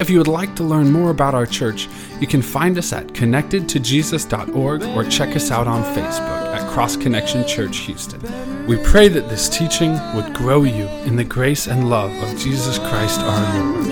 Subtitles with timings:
[0.00, 1.88] If you would like to learn more about our church,
[2.20, 7.46] you can find us at connectedtojesus.org or check us out on Facebook at Cross Connection
[7.46, 8.20] Church Houston.
[8.66, 12.78] We pray that this teaching would grow you in the grace and love of Jesus
[12.78, 13.86] Christ our Lord.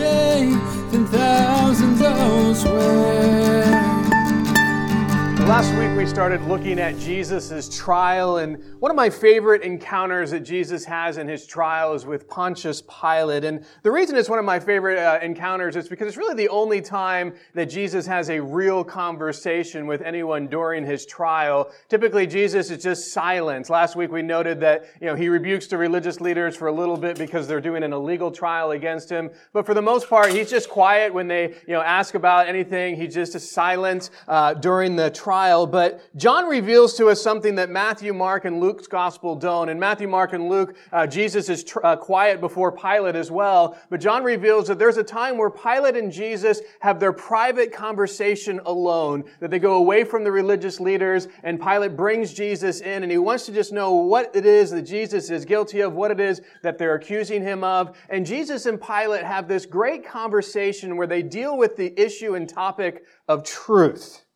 [5.50, 10.44] Last week we started looking at Jesus' trial, and one of my favorite encounters that
[10.44, 13.42] Jesus has in his trial is with Pontius Pilate.
[13.42, 16.48] And the reason it's one of my favorite uh, encounters is because it's really the
[16.50, 21.72] only time that Jesus has a real conversation with anyone during his trial.
[21.88, 23.68] Typically, Jesus is just silent.
[23.68, 26.96] Last week we noted that you know he rebukes the religious leaders for a little
[26.96, 30.48] bit because they're doing an illegal trial against him, but for the most part, he's
[30.48, 32.94] just quiet when they you know ask about anything.
[32.94, 35.39] He's just silent uh, during the trial.
[35.40, 39.70] But John reveals to us something that Matthew, Mark, and Luke's gospel don't.
[39.70, 43.78] In Matthew, Mark, and Luke, uh, Jesus is tr- uh, quiet before Pilate as well.
[43.88, 48.60] But John reveals that there's a time where Pilate and Jesus have their private conversation
[48.66, 53.10] alone, that they go away from the religious leaders, and Pilate brings Jesus in, and
[53.10, 56.20] he wants to just know what it is that Jesus is guilty of, what it
[56.20, 57.96] is that they're accusing him of.
[58.10, 62.46] And Jesus and Pilate have this great conversation where they deal with the issue and
[62.46, 64.26] topic of truth.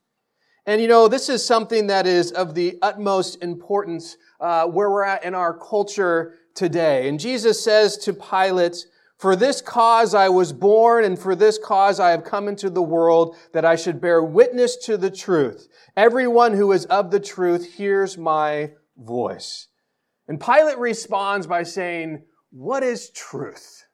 [0.66, 5.04] And you know, this is something that is of the utmost importance uh, where we're
[5.04, 7.08] at in our culture today.
[7.08, 8.86] And Jesus says to Pilate,
[9.18, 12.82] For this cause I was born, and for this cause I have come into the
[12.82, 15.68] world, that I should bear witness to the truth.
[15.96, 19.68] Everyone who is of the truth hears my voice.
[20.28, 23.84] And Pilate responds by saying, What is truth?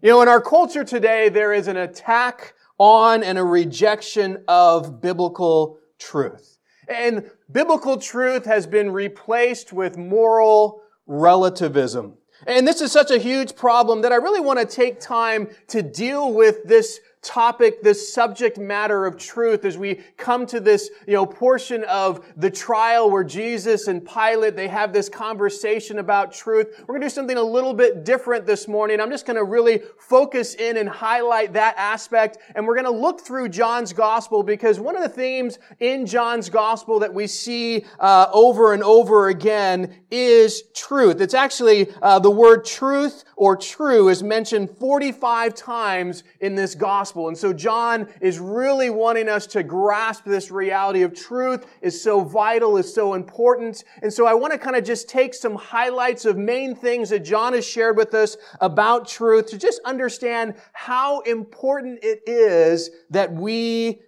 [0.00, 5.00] You know, in our culture today, there is an attack on and a rejection of
[5.00, 6.58] biblical truth.
[6.88, 12.14] And biblical truth has been replaced with moral relativism.
[12.46, 15.82] And this is such a huge problem that I really want to take time to
[15.82, 21.14] deal with this topic, this subject matter of truth as we come to this, you
[21.14, 26.68] know, portion of the trial where Jesus and Pilate, they have this conversation about truth.
[26.80, 29.00] We're going to do something a little bit different this morning.
[29.00, 32.38] I'm just going to really focus in and highlight that aspect.
[32.54, 36.50] And we're going to look through John's gospel because one of the themes in John's
[36.50, 41.20] gospel that we see uh, over and over again is truth.
[41.20, 47.13] It's actually uh, the word truth or true is mentioned 45 times in this gospel.
[47.14, 52.22] And so John is really wanting us to grasp this reality of truth is so
[52.22, 53.84] vital, is so important.
[54.02, 57.20] And so I want to kind of just take some highlights of main things that
[57.24, 63.32] John has shared with us about truth to just understand how important it is that
[63.32, 64.00] we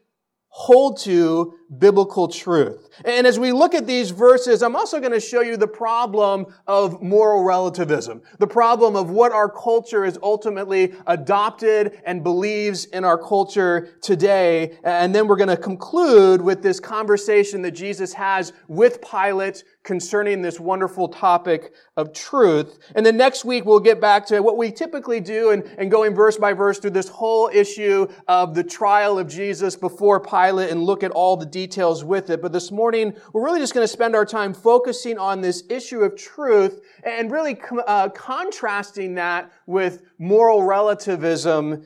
[0.59, 2.89] hold to biblical truth.
[3.05, 6.47] And as we look at these verses, I'm also going to show you the problem
[6.67, 13.05] of moral relativism, the problem of what our culture is ultimately adopted and believes in
[13.05, 14.79] our culture today.
[14.83, 20.41] And then we're going to conclude with this conversation that Jesus has with Pilate concerning
[20.41, 22.79] this wonderful topic of truth.
[22.95, 26.15] And then next week we'll get back to what we typically do and, and going
[26.15, 30.83] verse by verse through this whole issue of the trial of Jesus before Pilate and
[30.83, 32.41] look at all the details with it.
[32.41, 36.01] But this morning we're really just going to spend our time focusing on this issue
[36.01, 41.85] of truth and really uh, contrasting that with moral relativism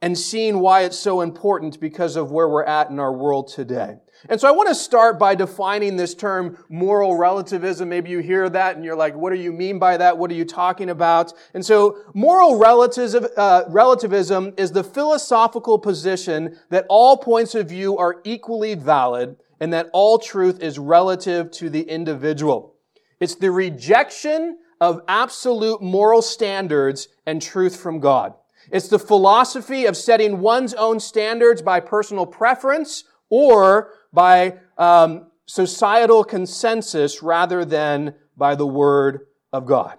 [0.00, 3.96] and seeing why it's so important because of where we're at in our world today.
[4.28, 7.88] And so I want to start by defining this term moral relativism.
[7.88, 10.16] Maybe you hear that and you're like, what do you mean by that?
[10.16, 11.32] What are you talking about?
[11.54, 17.98] And so moral relativism, uh, relativism is the philosophical position that all points of view
[17.98, 22.74] are equally valid and that all truth is relative to the individual.
[23.20, 28.34] It's the rejection of absolute moral standards and truth from God.
[28.70, 36.24] It's the philosophy of setting one's own standards by personal preference or by um, societal
[36.24, 39.98] consensus rather than by the Word of God.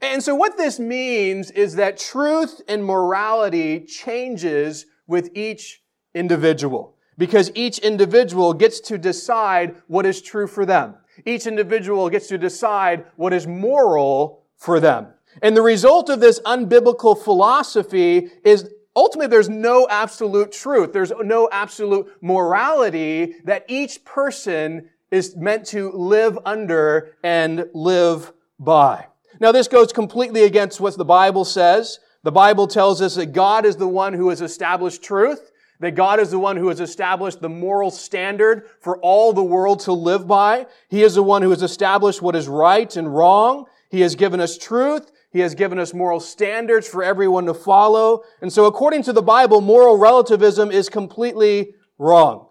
[0.00, 5.82] And so what this means is that truth and morality changes with each
[6.14, 10.94] individual because each individual gets to decide what is true for them.
[11.26, 15.08] Each individual gets to decide what is moral for them.
[15.42, 20.92] And the result of this unbiblical philosophy is ultimately there's no absolute truth.
[20.92, 29.06] There's no absolute morality that each person is meant to live under and live by.
[29.40, 31.98] Now this goes completely against what the Bible says.
[32.22, 35.50] The Bible tells us that God is the one who has established truth,
[35.80, 39.80] that God is the one who has established the moral standard for all the world
[39.80, 40.66] to live by.
[40.88, 43.66] He is the one who has established what is right and wrong.
[43.90, 45.11] He has given us truth.
[45.32, 48.22] He has given us moral standards for everyone to follow.
[48.42, 52.48] And so according to the Bible, moral relativism is completely wrong.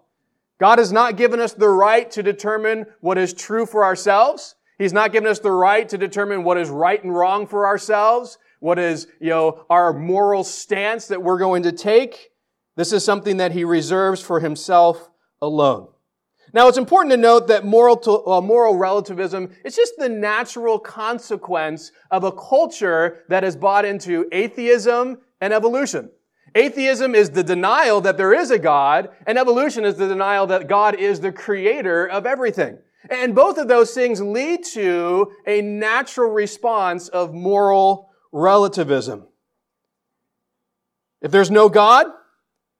[0.60, 4.56] God has not given us the right to determine what is true for ourselves.
[4.78, 8.40] He's not given us the right to determine what is right and wrong for ourselves,
[8.60, 12.30] what is, you know, our moral stance that we're going to take.
[12.78, 15.88] This is something that he reserves for himself alone.
[16.54, 20.78] Now, it's important to note that moral, to, uh, moral relativism is just the natural
[20.80, 26.10] consequence of a culture that has bought into atheism and evolution.
[26.54, 30.68] Atheism is the denial that there is a God, and evolution is the denial that
[30.68, 32.78] God is the creator of everything.
[33.10, 39.28] And both of those things lead to a natural response of moral relativism.
[41.22, 42.08] If there's no God,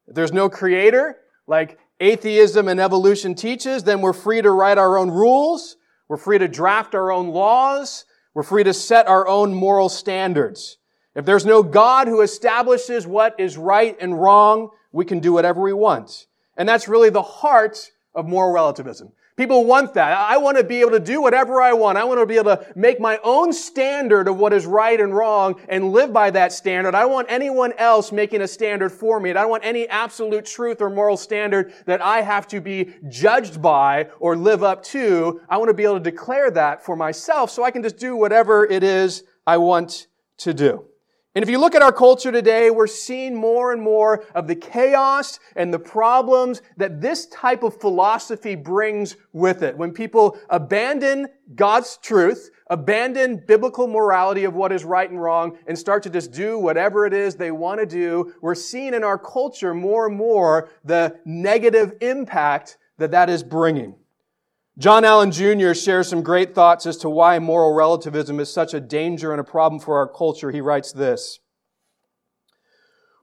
[0.08, 4.98] if there's no creator, like atheism and evolution teaches, then we're free to write our
[4.98, 5.78] own rules.
[6.10, 8.04] We're free to draft our own laws.
[8.34, 10.78] We're free to set our own moral standards.
[11.16, 15.62] If there's no God who establishes what is right and wrong, we can do whatever
[15.62, 16.28] we want.
[16.58, 19.12] And that's really the heart of moral relativism.
[19.42, 20.16] People want that.
[20.16, 21.98] I want to be able to do whatever I want.
[21.98, 25.16] I want to be able to make my own standard of what is right and
[25.16, 26.94] wrong and live by that standard.
[26.94, 29.32] I don't want anyone else making a standard for me.
[29.32, 33.64] I don't want any absolute truth or moral standard that I have to be judged
[33.64, 35.42] by or live up to.
[35.50, 38.16] I want to be able to declare that for myself so I can just do
[38.16, 40.06] whatever it is I want
[40.38, 40.86] to do.
[41.34, 44.56] And if you look at our culture today, we're seeing more and more of the
[44.56, 49.78] chaos and the problems that this type of philosophy brings with it.
[49.78, 55.80] When people abandon God's truth, abandon biblical morality of what is right and wrong, and
[55.80, 59.18] start to just do whatever it is they want to do, we're seeing in our
[59.18, 63.96] culture more and more the negative impact that that is bringing.
[64.82, 65.76] John Allen Jr.
[65.76, 69.44] shares some great thoughts as to why moral relativism is such a danger and a
[69.44, 70.50] problem for our culture.
[70.50, 71.38] He writes this.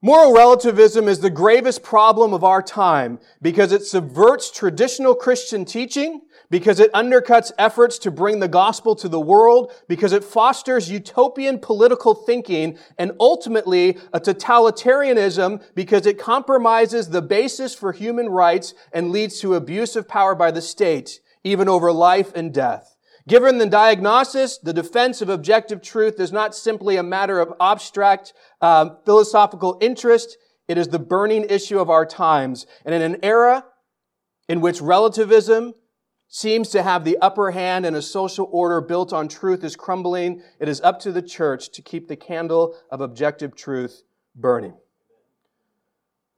[0.01, 6.21] Moral relativism is the gravest problem of our time because it subverts traditional Christian teaching,
[6.49, 11.59] because it undercuts efforts to bring the gospel to the world, because it fosters utopian
[11.59, 19.11] political thinking, and ultimately a totalitarianism because it compromises the basis for human rights and
[19.11, 22.97] leads to abuse of power by the state even over life and death.
[23.27, 28.33] Given the diagnosis, the defense of objective truth is not simply a matter of abstract
[28.61, 30.39] um, philosophical interest.
[30.67, 32.67] It is the burning issue of our times.
[32.85, 33.65] And in an era
[34.49, 35.75] in which relativism
[36.29, 40.43] seems to have the upper hand and a social order built on truth is crumbling,
[40.59, 44.03] it is up to the church to keep the candle of objective truth
[44.35, 44.75] burning.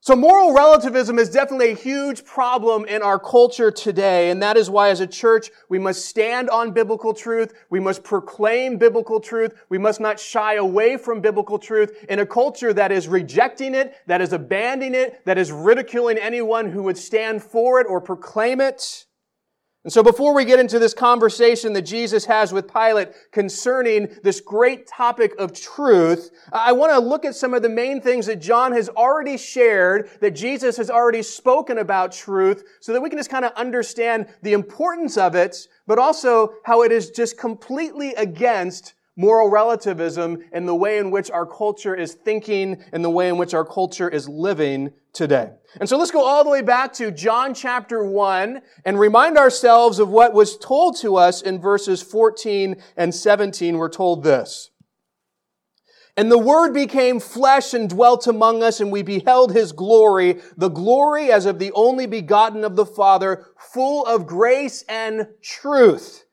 [0.02, 4.70] So moral relativism is definitely a huge problem in our culture today, and that is
[4.70, 9.52] why as a church, we must stand on biblical truth, we must proclaim biblical truth,
[9.68, 13.94] we must not shy away from biblical truth in a culture that is rejecting it,
[14.06, 18.58] that is abandoning it, that is ridiculing anyone who would stand for it or proclaim
[18.62, 19.04] it.
[19.82, 24.38] And so before we get into this conversation that Jesus has with Pilate concerning this
[24.38, 28.42] great topic of truth, I want to look at some of the main things that
[28.42, 33.18] John has already shared, that Jesus has already spoken about truth, so that we can
[33.18, 35.56] just kind of understand the importance of it,
[35.86, 41.30] but also how it is just completely against moral relativism and the way in which
[41.30, 45.50] our culture is thinking and the way in which our culture is living today.
[45.78, 49.98] And so let's go all the way back to John chapter 1 and remind ourselves
[49.98, 53.76] of what was told to us in verses 14 and 17.
[53.76, 54.70] We're told this.
[56.16, 60.68] And the Word became flesh and dwelt among us, and we beheld His glory, the
[60.68, 66.24] glory as of the only begotten of the Father, full of grace and truth.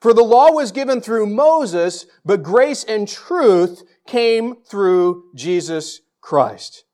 [0.00, 6.84] For the law was given through Moses, but grace and truth came through Jesus Christ.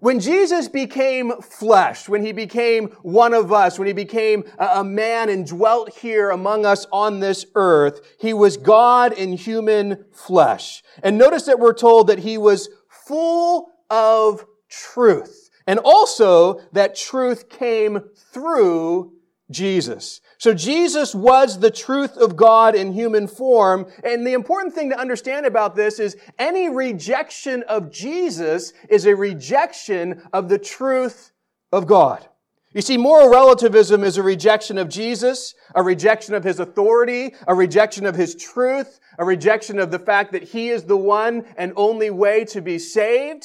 [0.00, 5.28] When Jesus became flesh, when he became one of us, when he became a, man
[5.28, 10.84] and dwelt here among us on this earth, he was God in human flesh.
[11.02, 15.50] And notice that we're told that he was full of truth.
[15.66, 18.00] And also that truth came
[18.32, 19.14] through
[19.50, 20.20] Jesus.
[20.38, 23.86] So Jesus was the truth of God in human form.
[24.04, 29.16] And the important thing to understand about this is any rejection of Jesus is a
[29.16, 31.32] rejection of the truth
[31.72, 32.28] of God.
[32.72, 37.54] You see, moral relativism is a rejection of Jesus, a rejection of his authority, a
[37.54, 41.72] rejection of his truth, a rejection of the fact that he is the one and
[41.74, 43.44] only way to be saved,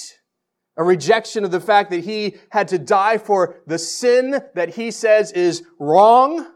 [0.77, 4.91] a rejection of the fact that he had to die for the sin that he
[4.91, 6.52] says is wrong.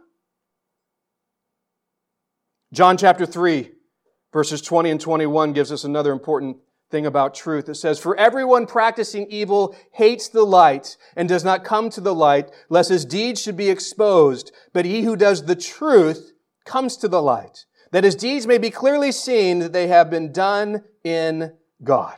[2.74, 3.72] John chapter 3,
[4.34, 6.58] verses 20 and 21 gives us another important
[6.92, 7.70] thing about truth.
[7.70, 12.14] It says, For everyone practicing evil hates the light and does not come to the
[12.14, 14.52] light, lest his deeds should be exposed.
[14.74, 16.34] But he who does the truth
[16.66, 20.34] comes to the light, that his deeds may be clearly seen that they have been
[20.34, 22.18] done in God.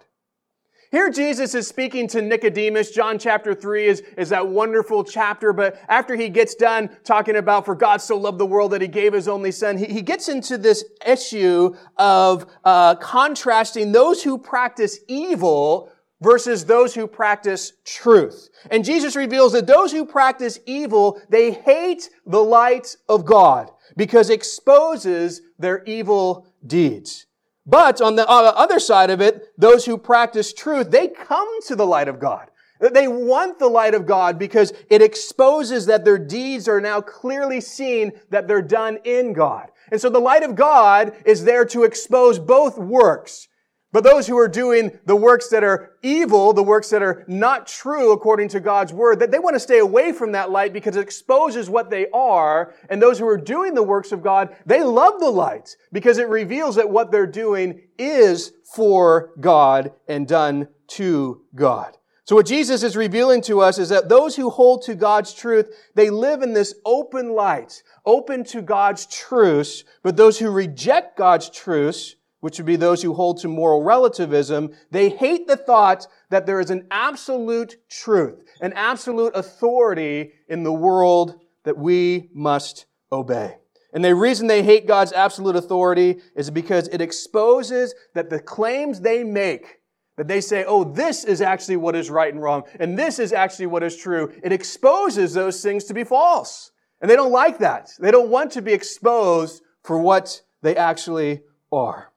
[0.92, 2.90] Here Jesus is speaking to Nicodemus.
[2.90, 7.66] John chapter 3 is, is that wonderful chapter, but after he gets done talking about
[7.66, 10.30] for God so loved the world that he gave his only son, he, he gets
[10.30, 15.92] into this issue of uh, contrasting those who practice evil
[16.22, 18.50] versus those who practice truth.
[18.72, 24.32] And Jesus reveals that those who practice evil, they hate the light of God because
[24.32, 27.28] it exposes their evil deeds.
[27.70, 31.76] But on the uh, other side of it, those who practice truth, they come to
[31.76, 32.50] the light of God.
[32.80, 37.62] They want the light of God because it exposes that their deeds are now clearly
[37.62, 39.70] seen that they're done in God.
[39.92, 43.49] And so the light of God is there to expose both works.
[43.92, 47.66] But those who are doing the works that are evil, the works that are not
[47.66, 50.96] true according to God's word, that they want to stay away from that light because
[50.96, 52.76] it exposes what they are.
[52.90, 56.30] And those who are doing the works of God, they love the light because it
[56.30, 61.98] reveals that what they're doing is for God and done to God.
[62.26, 65.68] So what Jesus is revealing to us is that those who hold to God's truth,
[65.96, 71.50] they live in this open light, open to God's truths, but those who reject God's
[71.50, 76.46] truths, which would be those who hold to moral relativism, they hate the thought that
[76.46, 83.58] there is an absolute truth, an absolute authority in the world that we must obey.
[83.92, 89.02] And the reason they hate God's absolute authority is because it exposes that the claims
[89.02, 89.80] they make,
[90.16, 93.34] that they say, oh, this is actually what is right and wrong, and this is
[93.34, 96.72] actually what is true, it exposes those things to be false.
[97.02, 97.92] And they don't like that.
[98.00, 101.42] They don't want to be exposed for what they actually
[101.72, 102.12] are.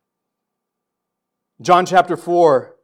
[1.62, 2.74] John chapter 4,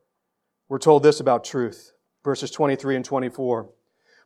[0.68, 3.70] we're told this about truth, verses 23 and 24.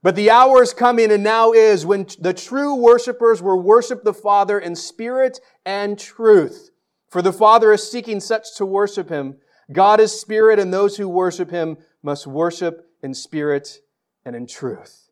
[0.02, 4.12] But the hour is coming and now is when the true worshipers will worship the
[4.12, 6.68] Father in spirit and truth.
[7.09, 9.38] For the Father is seeking such to worship him.
[9.73, 13.78] God is spirit and those who worship him must worship in spirit
[14.26, 15.09] and in truth.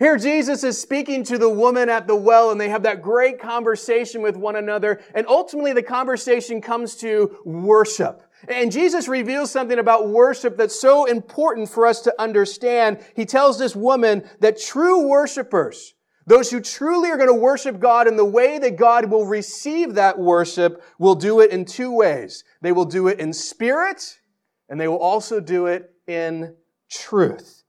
[0.00, 3.38] Here Jesus is speaking to the woman at the well and they have that great
[3.38, 5.00] conversation with one another.
[5.14, 8.22] And ultimately the conversation comes to worship.
[8.48, 13.00] And Jesus reveals something about worship that's so important for us to understand.
[13.14, 15.94] He tells this woman that true worshipers,
[16.26, 19.94] those who truly are going to worship God in the way that God will receive
[19.94, 22.44] that worship, will do it in two ways.
[22.62, 24.20] They will do it in spirit,
[24.68, 26.54] and they will also do it in
[26.90, 27.59] truth.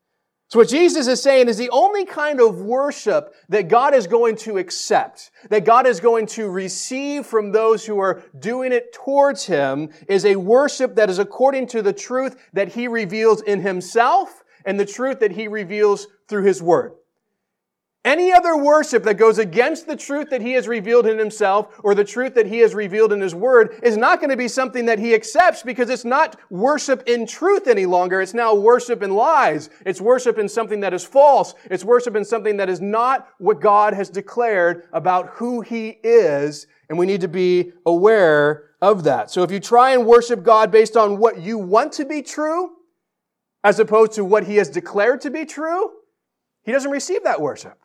[0.52, 4.36] So what Jesus is saying is the only kind of worship that God is going
[4.40, 9.46] to accept, that God is going to receive from those who are doing it towards
[9.46, 14.44] Him is a worship that is according to the truth that He reveals in Himself
[14.66, 16.96] and the truth that He reveals through His Word.
[18.04, 21.94] Any other worship that goes against the truth that he has revealed in himself or
[21.94, 24.88] the truth that he has revealed in his word is not going to be something
[24.88, 28.20] that he accepts because it's not worship in truth any longer.
[28.20, 29.70] It's now worship in lies.
[29.86, 31.54] It's worship in something that is false.
[31.66, 36.66] It's worship in something that is not what God has declared about who he is.
[36.90, 39.30] And we need to be aware of that.
[39.30, 42.72] So if you try and worship God based on what you want to be true,
[43.64, 45.92] as opposed to what he has declared to be true,
[46.64, 47.78] he doesn't receive that worship.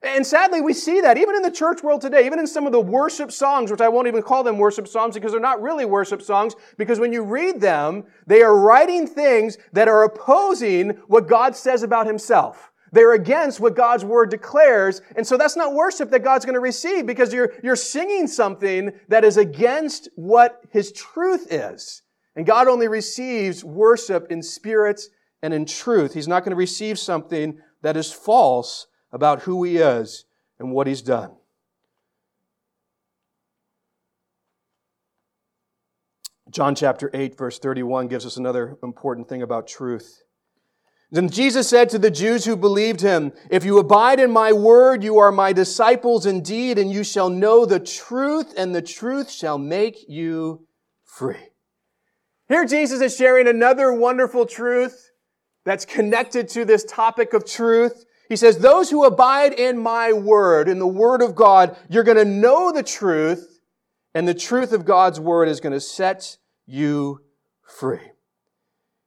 [0.00, 2.72] And sadly, we see that even in the church world today, even in some of
[2.72, 5.84] the worship songs, which I won't even call them worship songs because they're not really
[5.84, 11.26] worship songs, because when you read them, they are writing things that are opposing what
[11.26, 12.70] God says about himself.
[12.92, 15.02] They're against what God's word declares.
[15.16, 18.92] And so that's not worship that God's going to receive because you're, you're singing something
[19.08, 22.02] that is against what his truth is.
[22.36, 25.02] And God only receives worship in spirit
[25.42, 26.14] and in truth.
[26.14, 30.24] He's not going to receive something that is false about who he is
[30.58, 31.32] and what he's done.
[36.50, 40.22] John chapter 8, verse 31 gives us another important thing about truth.
[41.10, 45.02] Then Jesus said to the Jews who believed him, If you abide in my word,
[45.02, 49.56] you are my disciples indeed, and you shall know the truth, and the truth shall
[49.58, 50.66] make you
[51.04, 51.52] free.
[52.48, 55.10] Here Jesus is sharing another wonderful truth
[55.64, 58.04] that's connected to this topic of truth.
[58.28, 62.18] He says, those who abide in my word, in the word of God, you're going
[62.18, 63.60] to know the truth,
[64.14, 67.22] and the truth of God's word is going to set you
[67.62, 68.00] free.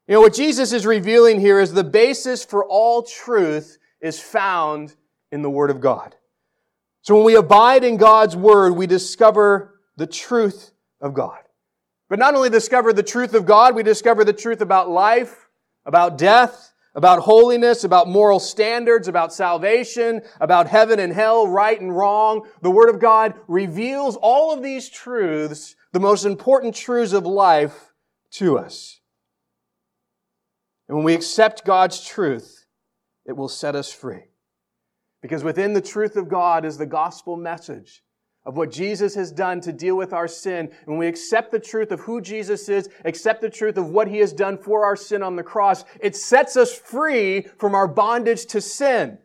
[0.07, 4.95] You know, what Jesus is revealing here is the basis for all truth is found
[5.31, 6.15] in the Word of God.
[7.01, 11.39] So when we abide in God's Word, we discover the truth of God.
[12.09, 15.47] But not only discover the truth of God, we discover the truth about life,
[15.85, 21.95] about death, about holiness, about moral standards, about salvation, about heaven and hell, right and
[21.95, 22.47] wrong.
[22.61, 27.93] The Word of God reveals all of these truths, the most important truths of life,
[28.31, 28.99] to us.
[30.87, 32.65] And when we accept God's truth,
[33.25, 34.25] it will set us free.
[35.21, 38.03] Because within the truth of God is the gospel message
[38.45, 40.71] of what Jesus has done to deal with our sin.
[40.85, 44.17] When we accept the truth of who Jesus is, accept the truth of what he
[44.17, 48.45] has done for our sin on the cross, it sets us free from our bondage
[48.47, 49.19] to sin.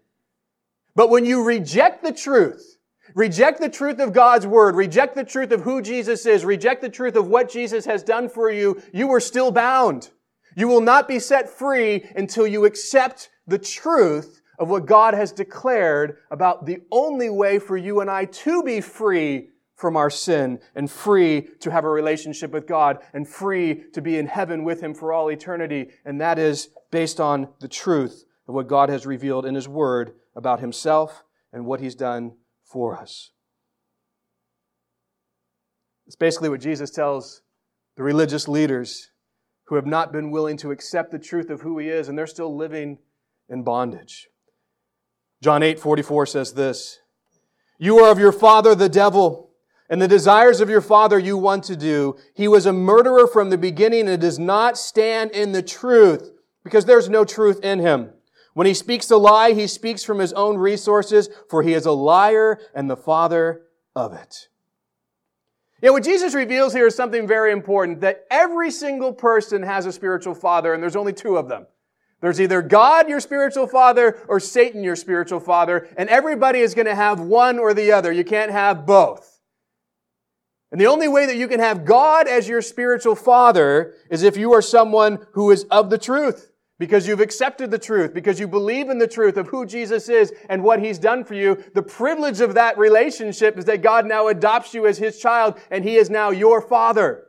[0.94, 2.78] But when you reject the truth,
[3.14, 6.88] reject the truth of God's word, reject the truth of who Jesus is, reject the
[6.90, 10.10] truth of what Jesus has done for you, you are still bound.
[10.54, 15.32] You will not be set free until you accept the truth of what God has
[15.32, 20.58] declared about the only way for you and I to be free from our sin
[20.74, 24.80] and free to have a relationship with God and free to be in heaven with
[24.80, 25.90] Him for all eternity.
[26.04, 30.14] And that is based on the truth of what God has revealed in His Word
[30.34, 32.32] about Himself and what He's done
[32.64, 33.30] for us.
[36.06, 37.42] It's basically what Jesus tells
[37.96, 39.10] the religious leaders
[39.66, 42.26] who have not been willing to accept the truth of who he is, and they're
[42.26, 42.98] still living
[43.48, 44.28] in bondage.
[45.46, 46.98] John 8 44 says this
[47.78, 49.52] You are of your father, the devil,
[49.88, 52.16] and the desires of your father you want to do.
[52.34, 56.32] He was a murderer from the beginning and does not stand in the truth
[56.64, 58.10] because there's no truth in him.
[58.54, 61.92] When he speaks a lie, he speaks from his own resources, for he is a
[61.92, 64.48] liar and the father of it.
[65.80, 69.86] You know, what Jesus reveals here is something very important that every single person has
[69.86, 71.68] a spiritual father, and there's only two of them.
[72.20, 76.86] There's either God, your spiritual father, or Satan, your spiritual father, and everybody is going
[76.86, 78.10] to have one or the other.
[78.10, 79.40] You can't have both.
[80.72, 84.36] And the only way that you can have God as your spiritual father is if
[84.36, 88.48] you are someone who is of the truth because you've accepted the truth, because you
[88.48, 91.82] believe in the truth of who Jesus is and what he's done for you, the
[91.82, 95.96] privilege of that relationship is that God now adopts you as his child and he
[95.96, 97.26] is now your father.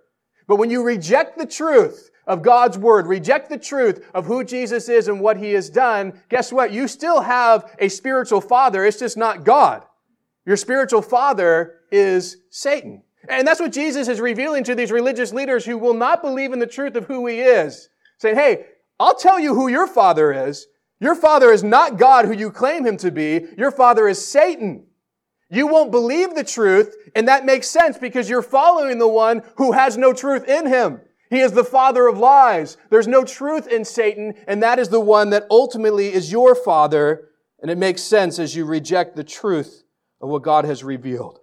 [0.47, 4.89] But when you reject the truth of God's word, reject the truth of who Jesus
[4.89, 6.71] is and what he has done, guess what?
[6.71, 8.85] You still have a spiritual father.
[8.85, 9.83] It's just not God.
[10.45, 13.03] Your spiritual father is Satan.
[13.29, 16.59] And that's what Jesus is revealing to these religious leaders who will not believe in
[16.59, 17.89] the truth of who he is.
[18.19, 18.65] Saying, hey,
[18.99, 20.67] I'll tell you who your father is.
[20.99, 23.45] Your father is not God who you claim him to be.
[23.57, 24.85] Your father is Satan.
[25.49, 29.71] You won't believe the truth, and that makes sense because you're following the one who
[29.71, 30.99] has no truth in him.
[31.29, 32.77] He is the father of lies.
[32.89, 37.29] There's no truth in Satan, and that is the one that ultimately is your father,
[37.61, 39.83] and it makes sense as you reject the truth
[40.21, 41.39] of what God has revealed.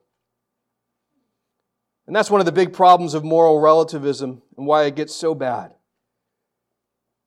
[2.07, 5.35] And that's one of the big problems of moral relativism and why it gets so
[5.35, 5.75] bad.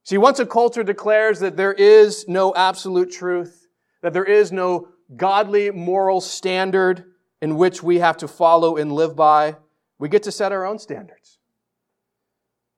[0.04, 3.68] See, once a culture declares that there is no absolute truth,
[4.02, 7.06] that there is no godly moral standard
[7.42, 9.58] in which we have to follow and live by,
[10.00, 11.27] we get to set our own standards.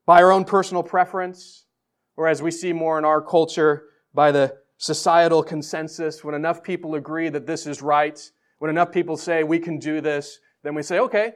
[0.10, 1.66] By our own personal preference,
[2.18, 6.96] or as we see more in our culture, by the societal consensus, when enough people
[6.96, 8.20] agree that this is right,
[8.58, 11.34] when enough people say we can do this, then we say, okay,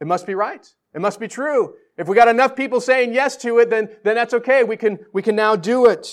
[0.00, 0.66] it must be right.
[0.92, 1.74] It must be true.
[1.96, 4.64] If we got enough people saying yes to it, then, then that's okay.
[4.64, 6.08] We can, we can now do it.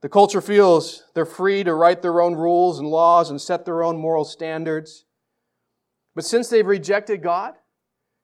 [0.00, 3.82] The culture feels they're free to write their own rules and laws and set their
[3.82, 5.04] own moral standards.
[6.14, 7.56] But since they've rejected God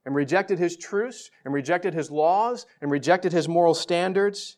[0.09, 4.57] and rejected His truths and rejected His laws and rejected His moral standards,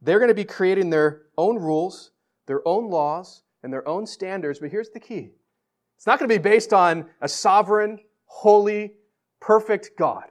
[0.00, 2.12] they're going to be creating their own rules,
[2.46, 4.60] their own laws, and their own standards.
[4.60, 5.32] But here's the key
[5.96, 8.92] it's not going to be based on a sovereign, holy,
[9.40, 10.26] perfect God.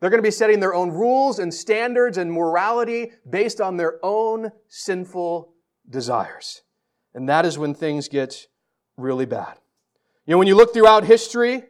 [0.00, 4.04] They're going to be setting their own rules and standards and morality based on their
[4.04, 5.52] own sinful
[5.88, 6.62] desires.
[7.14, 8.48] And that is when things get
[8.96, 9.58] really bad.
[10.26, 11.62] You know, when you look throughout history,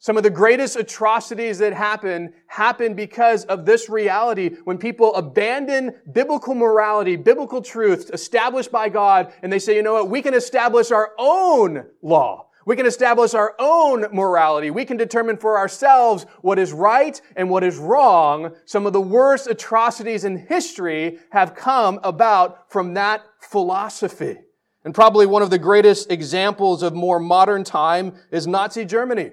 [0.00, 5.92] Some of the greatest atrocities that happen happen because of this reality when people abandon
[6.12, 10.34] biblical morality, biblical truth established by God, and they say, you know what, we can
[10.34, 12.46] establish our own law.
[12.64, 14.70] We can establish our own morality.
[14.70, 18.54] We can determine for ourselves what is right and what is wrong.
[18.66, 24.36] Some of the worst atrocities in history have come about from that philosophy.
[24.84, 29.32] And probably one of the greatest examples of more modern time is Nazi Germany.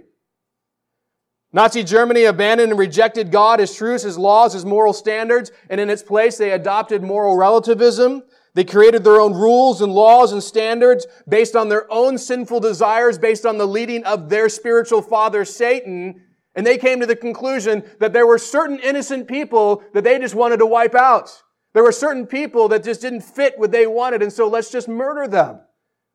[1.55, 5.89] Nazi Germany abandoned and rejected God, His truths, His laws, His moral standards, and in
[5.89, 8.23] its place they adopted moral relativism.
[8.55, 13.17] They created their own rules and laws and standards based on their own sinful desires,
[13.17, 16.23] based on the leading of their spiritual father, Satan.
[16.55, 20.35] And they came to the conclusion that there were certain innocent people that they just
[20.35, 21.41] wanted to wipe out.
[21.73, 24.89] There were certain people that just didn't fit what they wanted, and so let's just
[24.89, 25.61] murder them.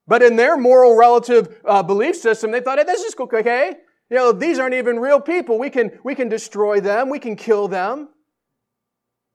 [0.07, 3.77] But in their moral relative uh, belief system, they thought, hey, this is okay.
[4.11, 5.59] You know, these aren't even real people.
[5.59, 7.09] We can, we can destroy them.
[7.09, 8.09] We can kill them.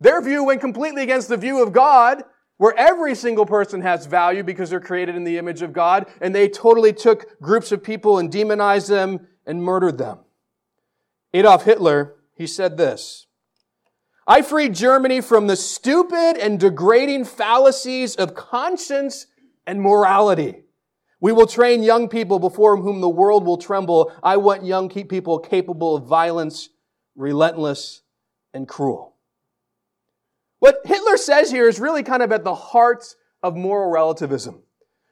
[0.01, 2.23] Their view went completely against the view of God,
[2.57, 6.35] where every single person has value because they're created in the image of God, and
[6.35, 10.19] they totally took groups of people and demonized them and murdered them.
[11.33, 13.27] Adolf Hitler, he said this,
[14.27, 19.27] I freed Germany from the stupid and degrading fallacies of conscience
[19.65, 20.64] and morality.
[21.19, 24.11] We will train young people before whom the world will tremble.
[24.21, 26.69] I want young people capable of violence,
[27.15, 28.01] relentless,
[28.53, 29.15] and cruel.
[30.59, 34.61] What Hitler says here is really kind of at the heart of moral relativism.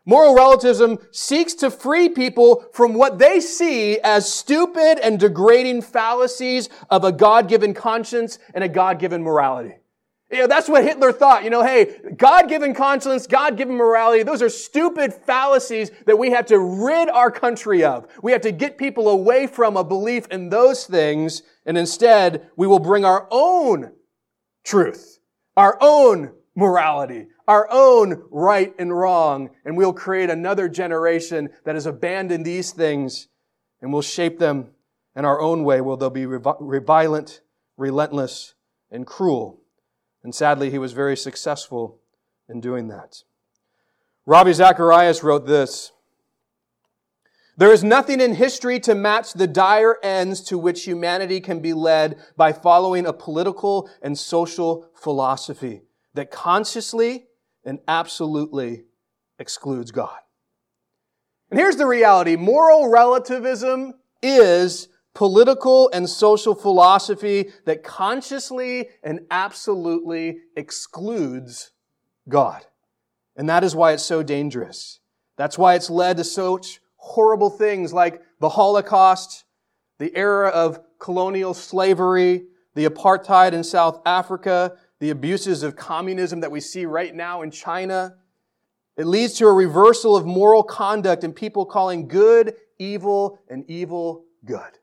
[0.05, 6.67] Moral relativism seeks to free people from what they see as stupid and degrading fallacies
[6.89, 9.75] of a God-given conscience and a God-given morality.
[10.33, 11.43] You know, that's what Hitler thought.
[11.43, 16.57] You know, hey, God-given conscience, God-given morality, those are stupid fallacies that we have to
[16.57, 18.07] rid our country of.
[18.23, 22.65] We have to get people away from a belief in those things, and instead, we
[22.65, 23.91] will bring our own
[24.65, 25.19] truth,
[25.55, 31.85] our own morality, our own right and wrong, and we'll create another generation that has
[31.85, 33.27] abandoned these things,
[33.81, 34.71] and we'll shape them
[35.15, 37.41] in our own way, where they'll be violent,
[37.77, 38.55] relentless,
[38.89, 39.59] and cruel.
[40.23, 41.99] And sadly, he was very successful
[42.47, 43.23] in doing that.
[44.25, 45.91] Ravi Zacharias wrote this
[47.57, 51.73] There is nothing in history to match the dire ends to which humanity can be
[51.73, 55.81] led by following a political and social philosophy
[56.13, 57.25] that consciously
[57.65, 58.85] and absolutely
[59.39, 60.19] excludes God.
[61.49, 70.39] And here's the reality moral relativism is political and social philosophy that consciously and absolutely
[70.55, 71.71] excludes
[72.27, 72.65] God.
[73.35, 74.99] And that is why it's so dangerous.
[75.37, 79.45] That's why it's led to such horrible things like the Holocaust,
[79.99, 82.45] the era of colonial slavery,
[82.75, 87.51] the apartheid in South Africa, the abuses of communism that we see right now in
[87.51, 88.15] China.
[88.95, 94.25] It leads to a reversal of moral conduct and people calling good evil and evil
[94.45, 94.79] good.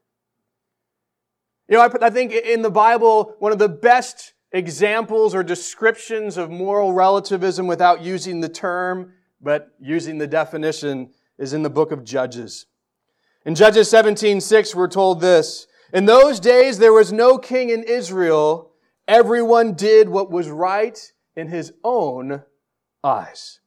[1.71, 6.37] You know, I, I think in the Bible, one of the best examples or descriptions
[6.37, 11.93] of moral relativism without using the term, but using the definition is in the book
[11.93, 12.67] of Judges.
[13.47, 18.73] In Judges 17:6 we're told this, in those days there was no king in Israel,
[19.07, 22.43] everyone did what was right in his own
[23.05, 23.60] eyes.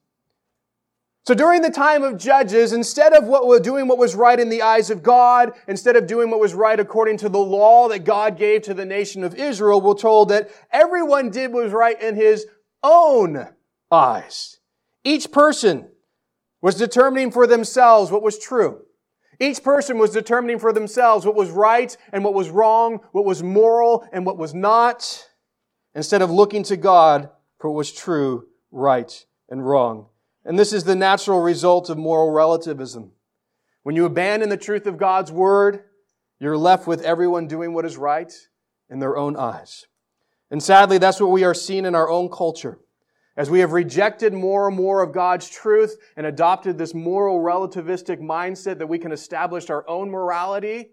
[1.25, 4.62] So during the time of Judges, instead of what, doing what was right in the
[4.62, 8.38] eyes of God, instead of doing what was right according to the law that God
[8.38, 12.15] gave to the nation of Israel, we're told that everyone did what was right in
[12.15, 12.45] his
[12.83, 13.47] own
[13.89, 14.59] eyes.
[15.05, 15.88] Each person
[16.62, 18.81] was determining for themselves what was true.
[19.39, 23.41] Each person was determining for themselves what was right and what was wrong, what was
[23.41, 25.25] moral and what was not,
[25.95, 30.07] instead of looking to God for what was true, right, and wrong.
[30.45, 33.12] And this is the natural result of moral relativism.
[33.84, 35.84] When you abandon the truth of God's word,
[36.39, 38.32] you're left with everyone doing what is right
[38.89, 39.86] in their own eyes.
[40.51, 42.79] And sadly, that's what we are seeing in our own culture.
[43.36, 48.19] As we have rejected more and more of God's truth and adopted this moral relativistic
[48.19, 50.91] mindset that we can establish our own morality,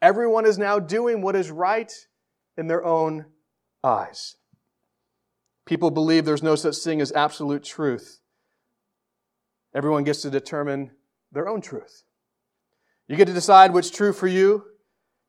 [0.00, 1.92] everyone is now doing what is right
[2.56, 3.26] in their own
[3.82, 4.36] eyes.
[5.64, 8.20] People believe there's no such thing as absolute truth.
[9.76, 10.90] Everyone gets to determine
[11.32, 12.04] their own truth.
[13.08, 14.64] You get to decide what's true for you,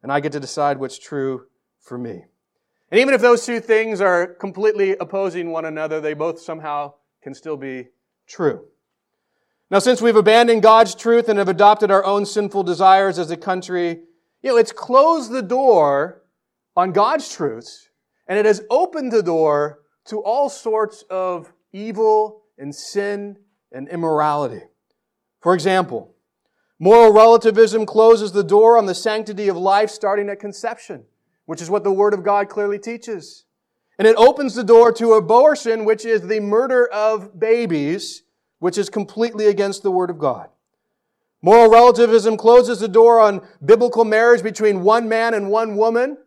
[0.01, 1.47] and I get to decide what's true
[1.81, 2.23] for me.
[2.89, 7.33] And even if those two things are completely opposing one another, they both somehow can
[7.33, 7.89] still be
[8.25, 8.63] true.
[9.69, 13.35] Now, since we've abandoned God's truth and have adopted our own sinful desires as a
[13.35, 14.03] country,
[14.41, 16.21] You know, it's closed the door
[16.73, 17.89] on God's truths,
[18.27, 23.39] and it has opened the door to all sorts of evil and sin
[23.71, 24.63] and immorality.
[25.39, 26.13] For example,
[26.79, 31.05] moral relativism closes the door on the sanctity of life starting at conception,
[31.45, 33.45] which is what the Word of God clearly teaches.
[33.99, 38.23] And it opens the door to abortion, which is the murder of babies,
[38.59, 40.49] which is completely against the Word of God.
[41.41, 46.17] Moral relativism closes the door on biblical marriage between one man and one woman,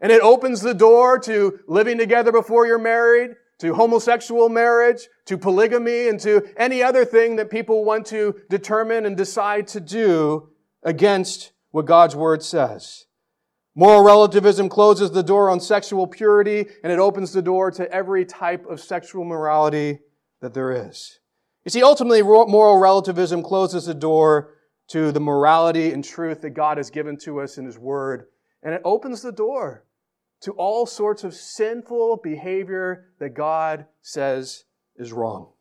[0.00, 5.38] and it opens the door to living together before you're married, to homosexual marriage, to
[5.38, 10.48] polygamy, and to any other thing that people want to determine and decide to do
[10.82, 13.04] against what God's Word says.
[13.76, 18.24] Moral relativism closes the door on sexual purity and it opens the door to every
[18.24, 20.00] type of sexual morality
[20.40, 21.20] that there is.
[21.64, 24.54] You see, ultimately, moral relativism closes the door
[24.88, 28.26] to the morality and truth that God has given to us in His Word,
[28.64, 29.84] and it opens the door
[30.42, 34.64] to all sorts of sinful behavior that God says
[34.96, 35.52] is wrong.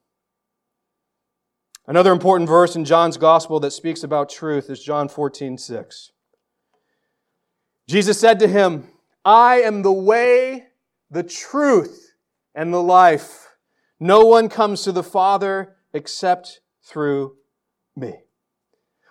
[1.88, 6.12] Another important verse in John's Gospel that speaks about truth is John 14, 6.
[7.88, 8.88] Jesus said to him,
[9.26, 10.68] I am the way,
[11.10, 12.14] the truth,
[12.56, 13.50] and the life.
[14.00, 17.36] No one comes to the Father except through
[17.96, 18.22] me.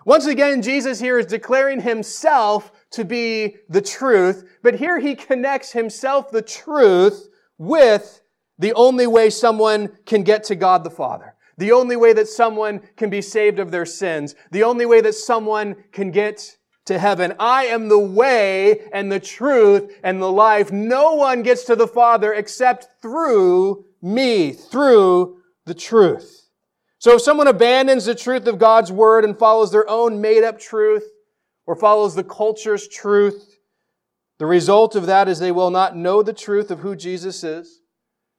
[0.05, 5.73] Once again, Jesus here is declaring himself to be the truth, but here he connects
[5.73, 8.21] himself, the truth, with
[8.59, 11.35] the only way someone can get to God the Father.
[11.57, 14.35] The only way that someone can be saved of their sins.
[14.51, 17.35] The only way that someone can get to heaven.
[17.39, 20.73] I am the way and the truth and the life.
[20.73, 26.49] No one gets to the Father except through me, through the truth.
[26.99, 30.59] So if someone abandons the truth of God's word and follows their own made up
[30.59, 31.05] truth
[31.71, 33.61] or follows the culture's truth,
[34.41, 37.83] the result of that is they will not know the truth of who Jesus is.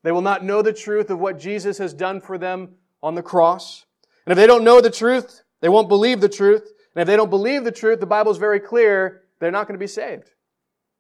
[0.04, 3.22] They will not know the truth of what Jesus has done for them on the
[3.22, 3.86] cross.
[4.26, 6.74] And if they don't know the truth, they won't believe the truth.
[6.94, 9.80] And if they don't believe the truth, the Bible is very clear, they're not going
[9.80, 10.30] to be saved.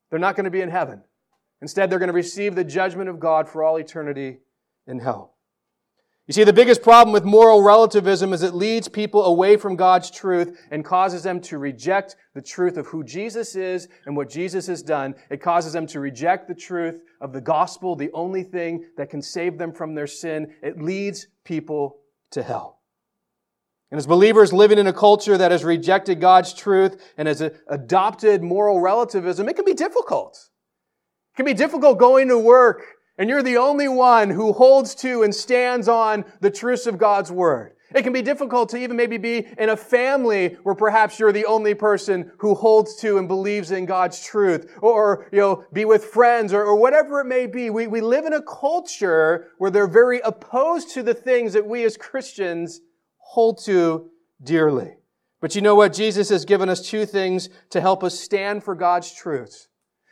[0.09, 1.03] They're not going to be in heaven.
[1.61, 4.37] Instead, they're going to receive the judgment of God for all eternity
[4.87, 5.35] in hell.
[6.31, 10.09] You see, the biggest problem with moral relativism is it leads people away from God's
[10.09, 14.65] truth and causes them to reject the truth of who Jesus is and what Jesus
[14.67, 15.13] has done.
[15.29, 19.21] It causes them to reject the truth of the gospel, the only thing that can
[19.21, 20.53] save them from their sin.
[20.63, 21.97] It leads people
[22.29, 22.79] to hell.
[23.91, 28.41] And as believers living in a culture that has rejected God's truth and has adopted
[28.41, 30.39] moral relativism, it can be difficult.
[31.33, 32.85] It can be difficult going to work
[33.17, 37.31] and you're the only one who holds to and stands on the truths of God's
[37.31, 37.75] Word.
[37.93, 41.45] It can be difficult to even maybe be in a family where perhaps you're the
[41.45, 44.71] only person who holds to and believes in God's truth.
[44.81, 47.69] Or, you know, be with friends or, or whatever it may be.
[47.69, 51.83] We, we live in a culture where they're very opposed to the things that we
[51.83, 52.79] as Christians
[53.17, 54.09] hold to
[54.41, 54.95] dearly.
[55.41, 55.93] But you know what?
[55.93, 59.67] Jesus has given us two things to help us stand for God's truth,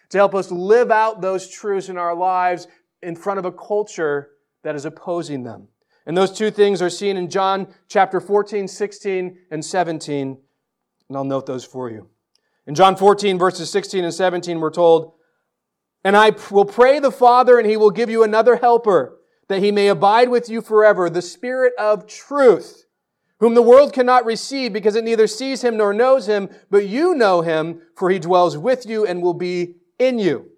[0.10, 2.68] to help us live out those truths in our lives
[3.02, 4.32] in front of a culture
[4.64, 5.68] that is opposing them.
[6.06, 10.38] And those two things are seen in John chapter 14, 16, and 17.
[11.08, 12.08] And I'll note those for you.
[12.66, 15.14] In John 14, verses 16 and 17, we're told,
[16.04, 19.72] And I will pray the Father, and he will give you another helper, that he
[19.72, 22.86] may abide with you forever, the Spirit of truth,
[23.40, 27.16] whom the world cannot receive because it neither sees him nor knows him, but you
[27.16, 30.50] know him, for he dwells with you and will be in you.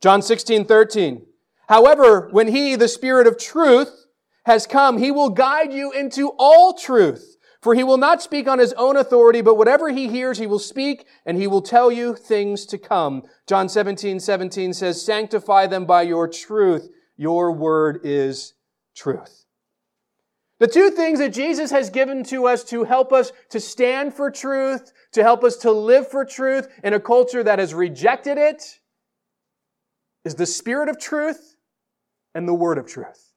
[0.00, 1.26] John 16, 13.
[1.68, 4.06] However, when He, the Spirit of truth,
[4.44, 7.36] has come, He will guide you into all truth.
[7.60, 10.58] For He will not speak on His own authority, but whatever He hears, He will
[10.58, 13.22] speak, and He will tell you things to come.
[13.46, 16.88] John 17, 17 says, Sanctify them by your truth.
[17.16, 18.54] Your word is
[18.96, 19.44] truth.
[20.58, 24.30] The two things that Jesus has given to us to help us to stand for
[24.30, 28.80] truth, to help us to live for truth in a culture that has rejected it,
[30.24, 31.51] is the Spirit of truth
[32.34, 33.32] and the word of truth.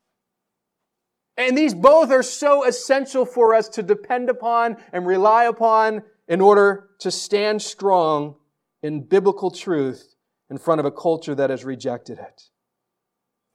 [1.38, 6.42] And these both are so essential for us to depend upon and rely upon in
[6.42, 8.36] order to stand strong
[8.82, 10.16] in biblical truth
[10.50, 12.44] in front of a culture that has rejected it.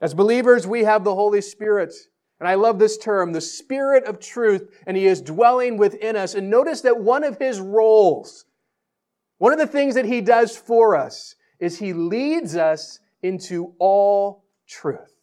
[0.01, 1.95] As believers, we have the Holy Spirit.
[2.39, 6.35] And I love this term, the Spirit of truth, and He is dwelling within us.
[6.35, 8.47] And notice that one of His roles,
[9.39, 14.45] one of the things that He does for us, is He leads us into all
[14.67, 15.20] truth.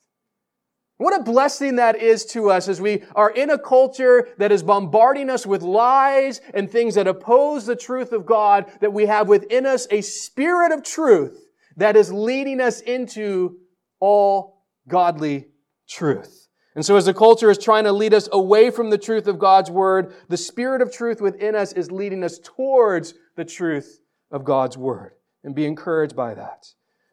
[0.97, 4.63] What a blessing that is to us as we are in a culture that is
[4.63, 9.27] bombarding us with lies and things that oppose the truth of God, that we have
[9.27, 13.57] within us a spirit of truth that is leading us into
[13.99, 15.47] all godly
[15.87, 16.47] truth.
[16.73, 19.39] And so as the culture is trying to lead us away from the truth of
[19.39, 23.99] God's word, the spirit of truth within us is leading us towards the truth
[24.31, 25.13] of God's word.
[25.43, 26.67] And be encouraged by that.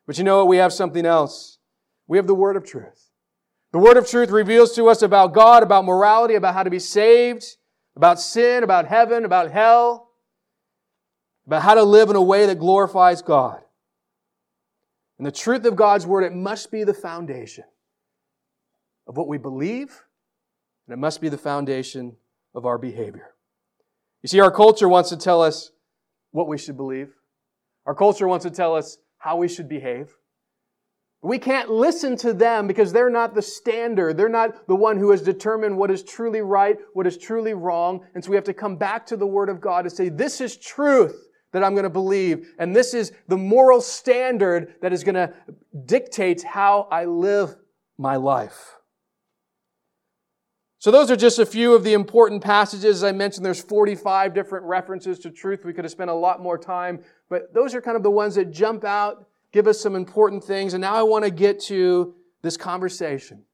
[0.07, 0.49] But you know what?
[0.49, 1.59] We have something else.
[2.07, 3.04] We have the word of truth.
[3.75, 6.79] The word of truth reveals to us about God, about morality, about how to be
[6.79, 7.57] saved,
[7.97, 10.11] about sin, about heaven, about hell,
[11.45, 13.61] about how to live in a way that glorifies God.
[15.19, 17.65] And the truth of God's word, it must be the foundation
[19.09, 20.05] of what we believe,
[20.87, 22.15] and it must be the foundation
[22.55, 23.35] of our behavior.
[24.23, 25.73] You see, our culture wants to tell us
[26.31, 27.13] what we should believe.
[27.87, 30.15] Our culture wants to tell us how we should behave.
[31.25, 34.19] We can't listen to them because they're not the standard.
[34.19, 38.05] They're not the one who has determined what is truly right, what is truly wrong.
[38.15, 40.43] And so we have to come back to the Word of God and say, this
[40.43, 42.53] is truth that I'm going to believe.
[42.59, 45.33] And this is the moral standard that is going to
[45.87, 47.57] dictate how I live
[47.97, 48.77] my life.
[50.79, 52.97] So those are just a few of the important passages.
[52.97, 55.65] As I mentioned, there's 45 different references to truth.
[55.65, 58.35] We could have spent a lot more time, but those are kind of the ones
[58.35, 60.75] that jump out, give us some important things.
[60.75, 63.45] And now I want to get to this conversation.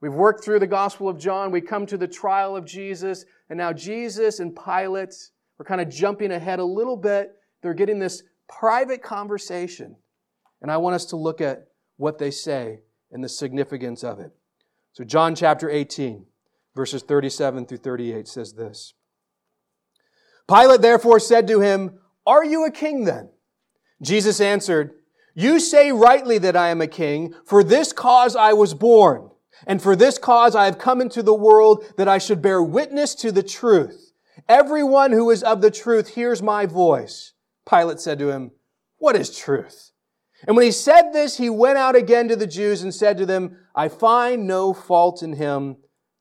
[0.00, 1.52] We've worked through the Gospel of John.
[1.52, 3.24] We come to the trial of Jesus.
[3.48, 5.14] And now Jesus and Pilate,
[5.56, 9.96] we're kind of jumping ahead a little bit they're getting this private conversation.
[10.60, 14.32] And I want us to look at what they say and the significance of it.
[14.92, 16.26] So, John chapter 18,
[16.74, 18.92] verses 37 through 38 says this
[20.46, 23.30] Pilate therefore said to him, Are you a king then?
[24.02, 24.92] Jesus answered,
[25.34, 27.34] You say rightly that I am a king.
[27.44, 29.30] For this cause I was born,
[29.66, 33.14] and for this cause I have come into the world that I should bear witness
[33.16, 34.12] to the truth.
[34.48, 37.32] Everyone who is of the truth hears my voice.
[37.68, 38.52] Pilate said to him,
[38.98, 39.90] What is truth?
[40.46, 43.26] And when he said this, he went out again to the Jews and said to
[43.26, 45.76] them, I find no fault in him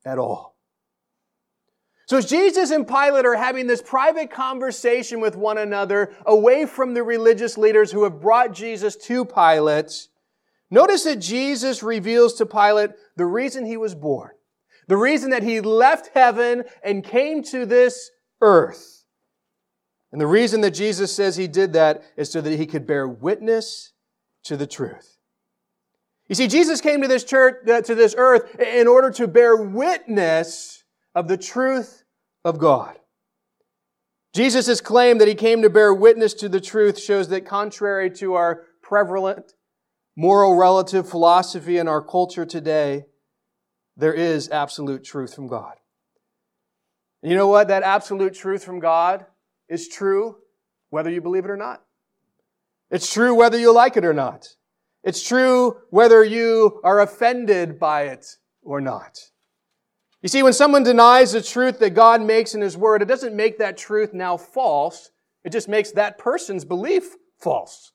[0.06, 0.53] at all.
[2.06, 6.94] So as Jesus and Pilate are having this private conversation with one another away from
[6.94, 10.08] the religious leaders who have brought Jesus to Pilate,
[10.70, 14.32] notice that Jesus reveals to Pilate the reason he was born,
[14.88, 18.12] the reason that he left heaven and came to this
[18.42, 19.06] earth.
[20.12, 23.08] And the reason that Jesus says he did that is so that he could bear
[23.08, 23.94] witness
[24.44, 25.18] to the truth.
[26.28, 29.56] You see, Jesus came to this church, uh, to this earth in order to bear
[29.56, 30.83] witness
[31.16, 32.04] of the truth
[32.44, 32.98] of God.
[34.34, 38.34] Jesus' claim that he came to bear witness to the truth shows that contrary to
[38.34, 39.54] our prevalent
[40.16, 43.06] moral relative philosophy in our culture today,
[43.96, 45.76] there is absolute truth from God.
[47.22, 47.68] You know what?
[47.70, 49.26] That absolute truth from God
[49.70, 50.38] is true
[50.90, 51.84] whether you believe it or not.
[52.92, 54.48] It's true whether you like it or not.
[55.04, 59.20] It's true whether you are offended by it or not.
[60.24, 63.36] You see, when someone denies the truth that God makes in His Word, it doesn't
[63.36, 65.12] make that truth now false.
[65.44, 67.92] It just makes that person's belief false.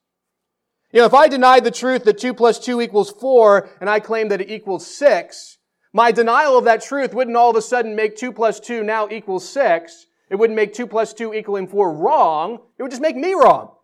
[0.93, 3.99] You know, if I denied the truth that 2 plus 2 equals 4 and I
[3.99, 5.57] claim that it equals 6,
[5.95, 9.09] my denial of that truth wouldn't all of a sudden make 2 plus 2 now
[9.09, 10.05] equals 6.
[10.31, 12.59] It wouldn't make 2 plus 2 equaling 4 wrong.
[12.79, 13.75] It would just make me wrong.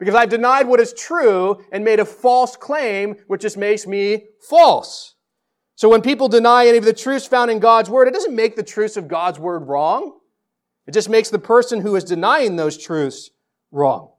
[0.00, 4.24] Because I've denied what is true and made a false claim, which just makes me
[4.48, 5.14] false.
[5.74, 8.56] So when people deny any of the truths found in God's Word, it doesn't make
[8.56, 10.18] the truths of God's Word wrong.
[10.86, 13.30] It just makes the person who is denying those truths
[13.70, 14.12] wrong.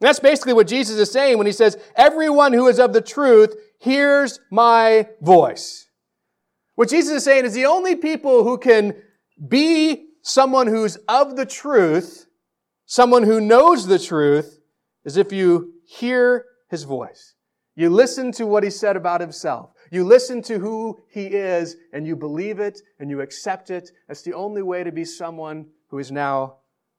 [0.00, 3.02] And that's basically what Jesus is saying when he says, everyone who is of the
[3.02, 5.88] truth hears my voice.
[6.74, 8.94] What Jesus is saying is the only people who can
[9.46, 12.26] be someone who's of the truth,
[12.86, 14.60] someone who knows the truth,
[15.04, 17.34] is if you hear his voice.
[17.74, 19.70] You listen to what he said about himself.
[19.90, 23.90] You listen to who he is and you believe it and you accept it.
[24.06, 26.58] That's the only way to be someone who is now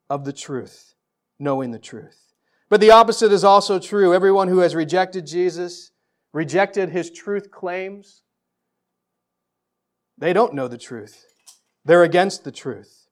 [0.10, 0.95] of the truth,
[1.39, 2.34] knowing the truth.
[2.69, 4.13] But the opposite is also true.
[4.13, 5.91] Everyone who has rejected Jesus,
[6.34, 8.23] rejected his truth claims,
[10.17, 11.25] they don't know the truth.
[11.84, 13.08] They're against the truth.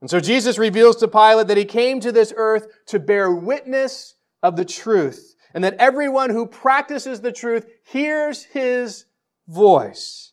[0.00, 4.14] And so Jesus reveals to Pilate that he came to this earth to bear witness
[4.42, 9.06] of the truth, and that everyone who practices the truth hears his
[9.48, 10.32] voice.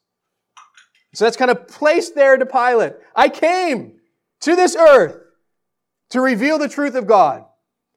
[1.13, 2.93] So that's kind of placed there to Pilate.
[3.15, 3.99] I came
[4.41, 5.17] to this earth
[6.11, 7.43] to reveal the truth of God.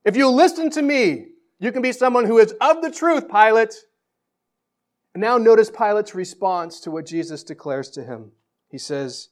[0.04, 1.26] If you listen to me,
[1.58, 3.74] you can be someone who is of the truth, Pilate,
[5.14, 8.32] And now notice Pilate's response to what Jesus declares to him.
[8.68, 9.28] He says,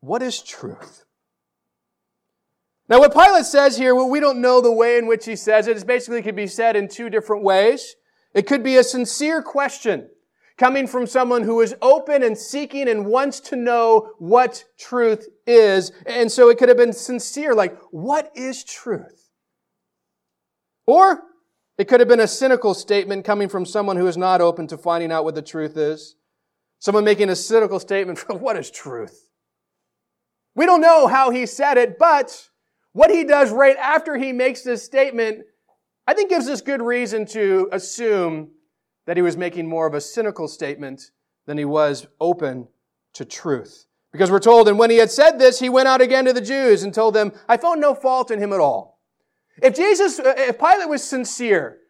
[0.00, 1.05] What is truth?
[2.88, 5.66] Now, what Pilate says here, well, we don't know the way in which he says
[5.66, 5.76] it.
[5.76, 7.96] It basically could be said in two different ways.
[8.32, 10.08] It could be a sincere question
[10.56, 15.90] coming from someone who is open and seeking and wants to know what truth is.
[16.06, 19.30] And so it could have been sincere, like, what is truth?
[20.86, 21.22] Or
[21.76, 24.78] it could have been a cynical statement coming from someone who is not open to
[24.78, 26.14] finding out what the truth is.
[26.78, 29.28] Someone making a cynical statement from what is truth?
[30.54, 32.48] We don't know how he said it, but
[32.96, 35.44] what he does right after he makes this statement,
[36.06, 38.52] I think gives us good reason to assume
[39.04, 41.10] that he was making more of a cynical statement
[41.44, 42.68] than he was open
[43.12, 43.84] to truth.
[44.12, 46.40] Because we're told, and when he had said this, he went out again to the
[46.40, 48.98] Jews and told them, I found no fault in him at all.
[49.62, 51.80] If Jesus, uh, if Pilate was sincere,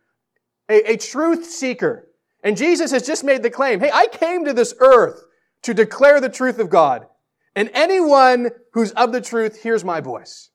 [0.68, 2.09] a, a truth seeker,
[2.42, 5.22] and Jesus has just made the claim, hey, I came to this earth
[5.62, 7.07] to declare the truth of God,
[7.54, 10.50] and anyone who's of the truth hears my voice.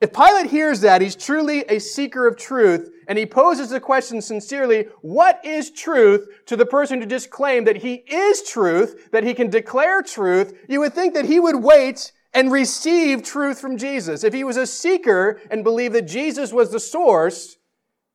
[0.00, 4.22] If Pilate hears that, he's truly a seeker of truth, and he poses the question
[4.22, 9.24] sincerely, what is truth to the person who just claimed that he is truth, that
[9.24, 13.76] he can declare truth, you would think that he would wait and receive truth from
[13.76, 14.24] Jesus.
[14.24, 17.56] If he was a seeker and believed that Jesus was the source,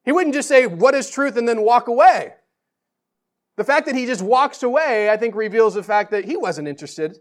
[0.03, 2.33] he wouldn't just say, what is truth, and then walk away.
[3.57, 6.67] The fact that he just walks away, I think, reveals the fact that he wasn't
[6.67, 7.19] interested.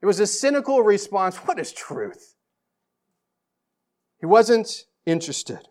[0.00, 1.36] It was a cynical response.
[1.36, 2.34] What is truth?
[4.20, 5.68] He wasn't interested.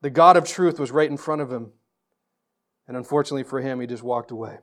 [0.00, 1.72] The God of truth was right in front of him.
[2.88, 4.58] And unfortunately for him, he just walked away.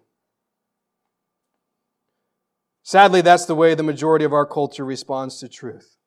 [2.83, 5.97] Sadly, that's the way the majority of our culture responds to truth.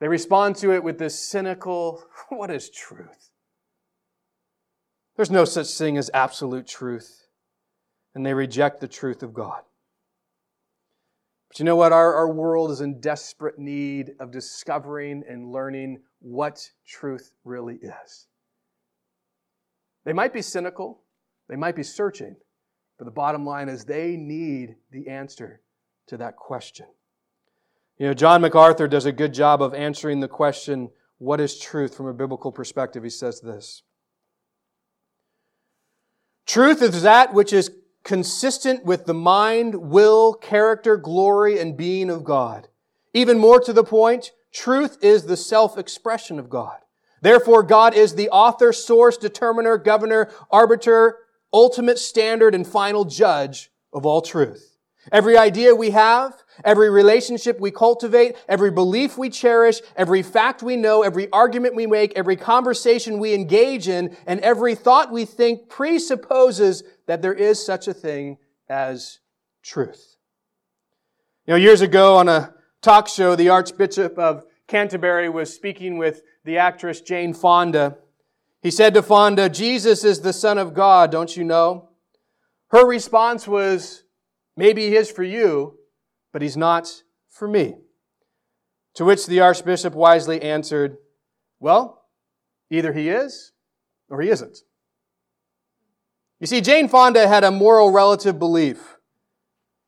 [0.00, 3.30] They respond to it with this cynical, what is truth?
[5.16, 7.26] There's no such thing as absolute truth.
[8.14, 9.62] And they reject the truth of God.
[11.48, 11.92] But you know what?
[11.92, 18.26] Our, our world is in desperate need of discovering and learning what truth really is.
[20.04, 21.02] They might be cynical,
[21.48, 22.36] they might be searching,
[22.98, 25.60] but the bottom line is they need the answer
[26.08, 26.86] to that question.
[27.98, 31.96] You know, John MacArthur does a good job of answering the question, what is truth
[31.96, 33.02] from a biblical perspective?
[33.02, 33.82] He says this
[36.46, 37.70] Truth is that which is
[38.06, 42.68] consistent with the mind, will, character, glory, and being of God.
[43.12, 46.78] Even more to the point, truth is the self-expression of God.
[47.20, 51.18] Therefore, God is the author, source, determiner, governor, arbiter,
[51.52, 54.76] ultimate standard, and final judge of all truth.
[55.10, 56.34] Every idea we have,
[56.64, 61.86] every relationship we cultivate, every belief we cherish, every fact we know, every argument we
[61.86, 67.64] make, every conversation we engage in, and every thought we think presupposes that there is
[67.64, 68.38] such a thing
[68.68, 69.20] as
[69.62, 70.16] truth.
[71.46, 76.22] You know, years ago on a talk show, the Archbishop of Canterbury was speaking with
[76.44, 77.98] the actress Jane Fonda.
[78.60, 81.90] He said to Fonda, Jesus is the Son of God, don't you know?
[82.68, 84.02] Her response was,
[84.56, 85.78] maybe he is for you,
[86.32, 87.76] but he's not for me.
[88.94, 90.96] To which the Archbishop wisely answered,
[91.60, 92.02] well,
[92.70, 93.52] either he is
[94.08, 94.58] or he isn't.
[96.40, 98.96] You see, Jane Fonda had a moral relative belief.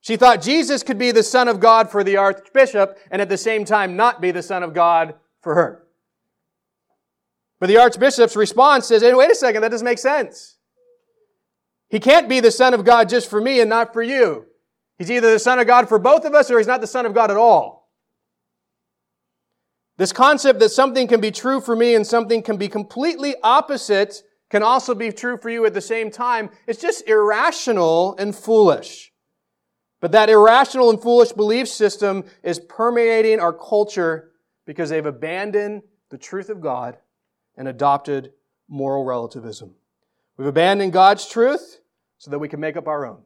[0.01, 3.37] She thought Jesus could be the Son of God for the Archbishop and at the
[3.37, 5.85] same time not be the Son of God for her.
[7.61, 10.57] But the Archbishop's response says, hey, wait a second, that doesn't make sense.
[11.91, 14.47] He can't be the Son of God just for me and not for you.
[14.99, 17.07] He's either the Son of God for both of us or he's not the Son
[17.07, 17.91] of God at all.
[19.97, 24.23] This concept that something can be true for me and something can be completely opposite
[24.51, 26.51] can also be true for you at the same time.
[26.67, 29.13] It's just irrational and foolish.
[30.01, 34.31] But that irrational and foolish belief system is permeating our culture
[34.65, 36.97] because they've abandoned the truth of God
[37.57, 38.33] and adopted
[38.69, 39.75] moral relativism.
[40.37, 41.81] We've abandoned God's truth
[42.19, 43.23] so that we can make up our own.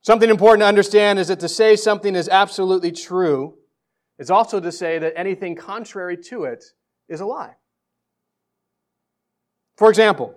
[0.00, 3.54] Something important to understand is that to say something is absolutely true
[4.18, 6.64] is also to say that anything contrary to it
[7.08, 7.54] is a lie.
[9.76, 10.34] For example,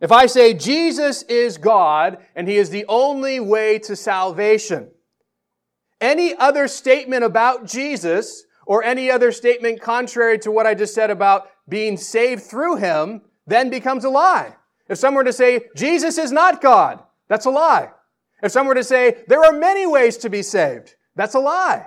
[0.00, 4.90] if I say Jesus is God and He is the only way to salvation,
[6.00, 11.10] any other statement about Jesus or any other statement contrary to what I just said
[11.10, 14.54] about being saved through Him then becomes a lie.
[14.88, 17.90] If someone were to say Jesus is not God, that's a lie.
[18.42, 21.86] If someone were to say there are many ways to be saved, that's a lie.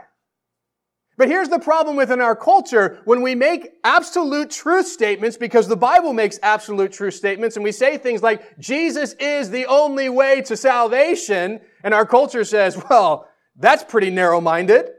[1.20, 3.02] But here's the problem within our culture.
[3.04, 7.74] When we make absolute truth statements, because the Bible makes absolute truth statements, and we
[7.74, 13.28] say things like, Jesus is the only way to salvation, and our culture says, well,
[13.58, 14.92] that's pretty narrow-minded.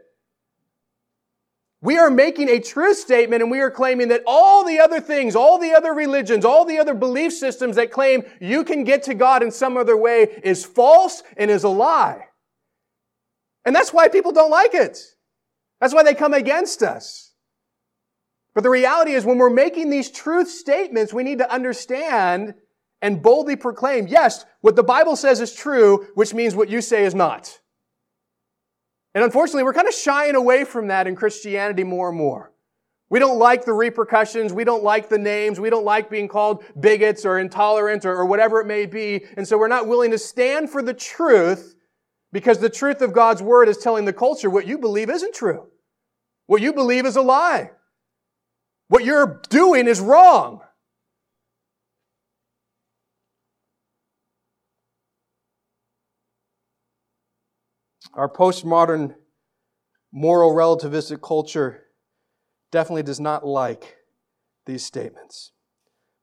[1.81, 5.35] We are making a truth statement and we are claiming that all the other things,
[5.35, 9.14] all the other religions, all the other belief systems that claim you can get to
[9.14, 12.27] God in some other way is false and is a lie.
[13.64, 15.10] And that's why people don't like it.
[15.81, 17.33] That's why they come against us.
[18.55, 22.55] But the reality is when we're making these truth statements, we need to understand
[23.03, 27.05] and boldly proclaim, yes, what the Bible says is true, which means what you say
[27.05, 27.61] is not.
[29.14, 32.53] And unfortunately, we're kind of shying away from that in Christianity more and more.
[33.09, 34.53] We don't like the repercussions.
[34.53, 35.59] We don't like the names.
[35.59, 39.24] We don't like being called bigots or intolerant or, or, whatever it may be.
[39.37, 41.74] And so we're not willing to stand for the truth
[42.33, 45.68] because the truth of God's word is telling the culture what you believe isn't true.
[46.47, 47.70] What you believe is a lie.
[48.89, 50.61] What you're doing is wrong.
[58.14, 59.14] Our postmodern
[60.12, 61.85] moral relativistic culture
[62.72, 63.97] definitely does not like
[64.66, 65.53] these statements.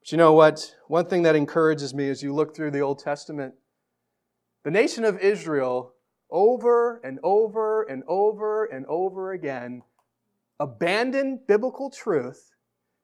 [0.02, 0.76] But you know what?
[0.88, 3.54] One thing that encourages me as you look through the Old Testament,
[4.66, 5.94] the nation of Israel,
[6.30, 9.84] over and over and over and over again,
[10.60, 12.52] abandoned biblical truth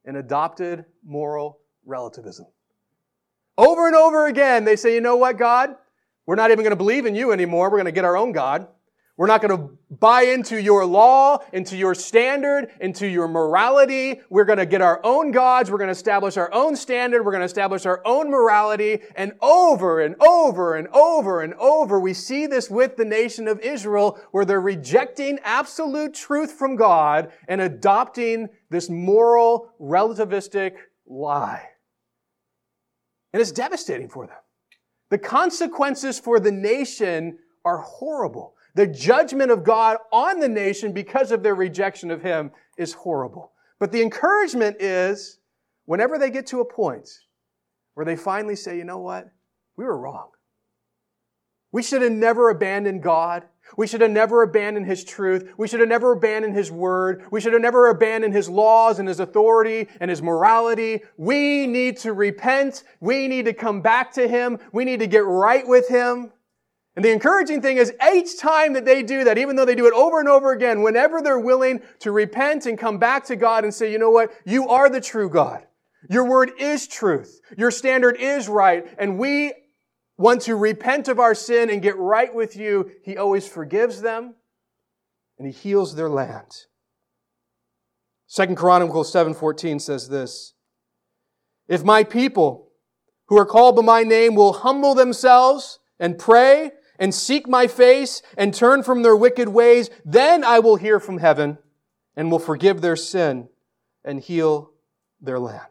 [0.06, 2.46] and adopted moral relativism.
[3.58, 5.76] Over and over again, they say, you know what, God?
[6.26, 7.70] We're not even going to believe in you anymore.
[7.70, 8.68] We're going to get our own God.
[9.16, 14.22] We're not going to buy into your law, into your standard, into your morality.
[14.32, 15.70] We're going to get our own gods.
[15.70, 17.24] We're going to establish our own standard.
[17.24, 19.02] We're going to establish our own morality.
[19.16, 23.60] And over and over and over and over, we see this with the nation of
[23.60, 30.74] Israel where they're rejecting absolute truth from God and adopting this moral relativistic
[31.06, 31.70] lie.
[33.32, 34.38] And it's devastating for them.
[35.12, 38.56] The consequences for the nation are horrible.
[38.76, 43.52] The judgment of God on the nation because of their rejection of Him is horrible.
[43.80, 45.40] But the encouragement is
[45.86, 47.10] whenever they get to a point
[47.94, 49.30] where they finally say, you know what?
[49.78, 50.30] We were wrong.
[51.72, 53.44] We should have never abandoned God.
[53.78, 55.52] We should have never abandoned His truth.
[55.58, 57.26] We should have never abandoned His word.
[57.32, 61.02] We should have never abandoned His laws and His authority and His morality.
[61.18, 62.84] We need to repent.
[63.00, 64.60] We need to come back to Him.
[64.72, 66.32] We need to get right with Him.
[66.96, 69.88] And the encouraging thing is each time that they do that, even though they do
[69.88, 73.64] it over and over again, whenever they're willing to repent and come back to God
[73.64, 74.32] and say, you know what?
[74.46, 75.66] You are the true God.
[76.10, 77.40] Your word is truth.
[77.58, 78.86] Your standard is right.
[79.00, 79.54] And we
[80.18, 82.92] want to repent of our sin and get right with you.
[83.04, 84.36] He always forgives them
[85.38, 86.66] and he heals their land.
[88.28, 90.54] Second Chronicles 7:14 says this:
[91.68, 92.72] If my people
[93.28, 98.22] who are called by my name will humble themselves and pray and seek my face
[98.38, 101.58] and turn from their wicked ways, then I will hear from heaven
[102.16, 103.50] and will forgive their sin
[104.04, 104.72] and heal
[105.22, 105.68] their land.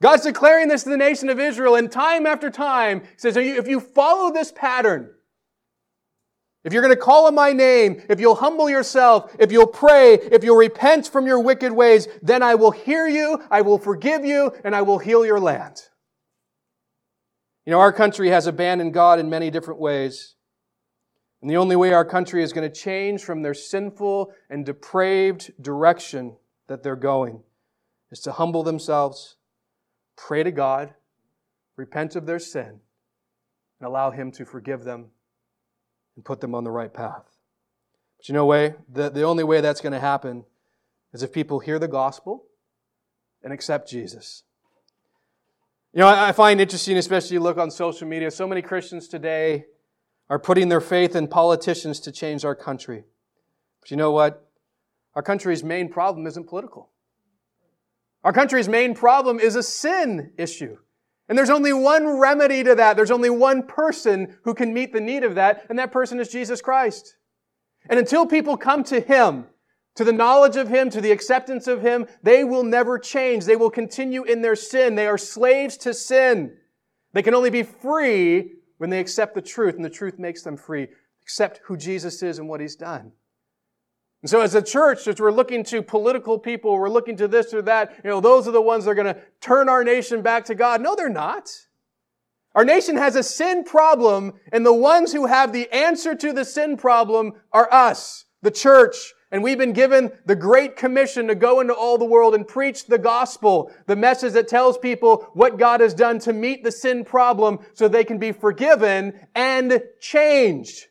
[0.00, 3.66] God's declaring this to the nation of Israel, and time after time He says, if
[3.66, 5.10] you follow this pattern,
[6.64, 10.14] if you're going to call on my name, if you'll humble yourself, if you'll pray,
[10.14, 14.24] if you'll repent from your wicked ways, then I will hear you, I will forgive
[14.24, 15.87] you, and I will heal your land.
[17.68, 20.36] You know, our country has abandoned God in many different ways.
[21.42, 25.52] And the only way our country is going to change from their sinful and depraved
[25.60, 26.38] direction
[26.68, 27.42] that they're going
[28.10, 29.36] is to humble themselves,
[30.16, 30.94] pray to God,
[31.76, 32.80] repent of their sin,
[33.80, 35.08] and allow Him to forgive them
[36.16, 37.36] and put them on the right path.
[38.16, 40.46] But you know, way the, the only way that's going to happen
[41.12, 42.46] is if people hear the gospel
[43.42, 44.44] and accept Jesus.
[45.92, 49.64] You know, I find interesting, especially you look on social media, so many Christians today
[50.28, 53.04] are putting their faith in politicians to change our country.
[53.80, 54.46] But you know what?
[55.14, 56.90] Our country's main problem isn't political.
[58.22, 60.76] Our country's main problem is a sin issue.
[61.28, 62.96] And there's only one remedy to that.
[62.96, 66.28] There's only one person who can meet the need of that, and that person is
[66.28, 67.16] Jesus Christ.
[67.88, 69.46] And until people come to Him,
[69.98, 73.44] to the knowledge of Him, to the acceptance of Him, they will never change.
[73.44, 74.94] They will continue in their sin.
[74.94, 76.56] They are slaves to sin.
[77.14, 80.56] They can only be free when they accept the truth, and the truth makes them
[80.56, 80.86] free.
[81.24, 83.10] Accept who Jesus is and what He's done.
[84.22, 87.52] And so as a church, as we're looking to political people, we're looking to this
[87.52, 90.22] or that, you know, those are the ones that are going to turn our nation
[90.22, 90.80] back to God.
[90.80, 91.50] No, they're not.
[92.54, 96.44] Our nation has a sin problem, and the ones who have the answer to the
[96.44, 101.60] sin problem are us, the church, And we've been given the great commission to go
[101.60, 105.80] into all the world and preach the gospel, the message that tells people what God
[105.80, 110.86] has done to meet the sin problem so they can be forgiven and changed.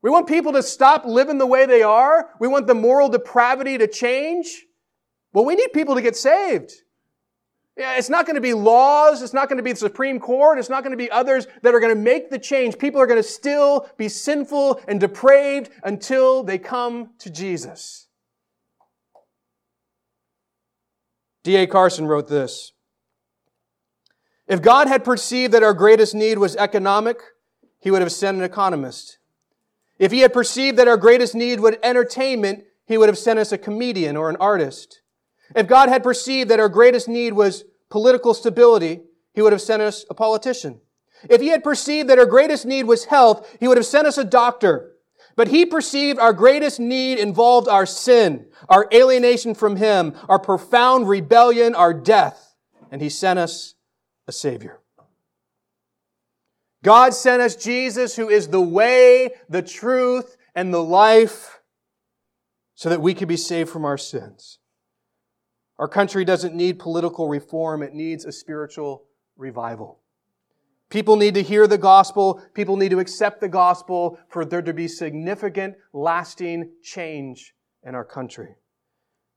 [0.00, 2.30] We want people to stop living the way they are.
[2.40, 4.64] We want the moral depravity to change.
[5.34, 6.72] Well, we need people to get saved.
[7.76, 9.20] Yeah, it's not going to be laws.
[9.20, 10.58] It's not going to be the Supreme Court.
[10.58, 12.78] It's not going to be others that are going to make the change.
[12.78, 18.08] People are going to still be sinful and depraved until they come to Jesus.
[21.44, 21.66] D.A.
[21.66, 22.72] Carson wrote this.
[24.48, 27.18] If God had perceived that our greatest need was economic,
[27.78, 29.18] he would have sent an economist.
[29.98, 33.52] If he had perceived that our greatest need was entertainment, he would have sent us
[33.52, 35.02] a comedian or an artist.
[35.54, 39.00] If God had perceived that our greatest need was political stability,
[39.32, 40.80] he would have sent us a politician.
[41.28, 44.18] If he had perceived that our greatest need was health, he would have sent us
[44.18, 44.92] a doctor.
[45.34, 51.08] But he perceived our greatest need involved our sin, our alienation from him, our profound
[51.08, 52.54] rebellion, our death,
[52.90, 53.74] and he sent us
[54.26, 54.80] a savior.
[56.82, 61.60] God sent us Jesus, who is the way, the truth, and the life,
[62.74, 64.58] so that we could be saved from our sins.
[65.78, 69.04] Our country doesn't need political reform, it needs a spiritual
[69.36, 70.00] revival.
[70.88, 72.40] People need to hear the gospel.
[72.54, 78.04] People need to accept the gospel for there to be significant, lasting change in our
[78.04, 78.54] country.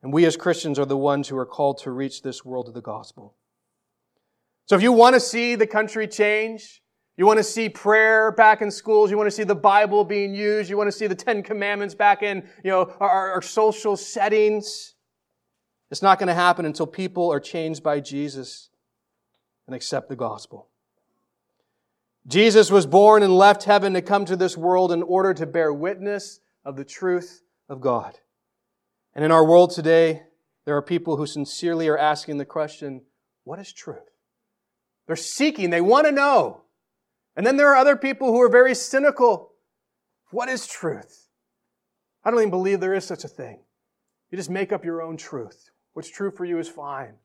[0.03, 2.73] And we as Christians are the ones who are called to reach this world of
[2.73, 3.35] the gospel.
[4.67, 6.83] So if you want to see the country change,
[7.17, 10.33] you want to see prayer back in schools, you want to see the Bible being
[10.33, 13.97] used, you want to see the Ten Commandments back in, you know, our, our social
[13.97, 14.93] settings,
[15.91, 18.69] it's not going to happen until people are changed by Jesus
[19.65, 20.67] and accept the gospel.
[22.27, 25.73] Jesus was born and left heaven to come to this world in order to bear
[25.73, 28.19] witness of the truth of God.
[29.15, 30.23] And in our world today,
[30.65, 33.01] there are people who sincerely are asking the question,
[33.43, 34.11] what is truth?
[35.07, 36.61] They're seeking, they want to know.
[37.35, 39.53] And then there are other people who are very cynical.
[40.29, 41.29] What is truth?
[42.23, 43.59] I don't even believe there is such a thing.
[44.29, 45.71] You just make up your own truth.
[45.93, 47.15] What's true for you is fine.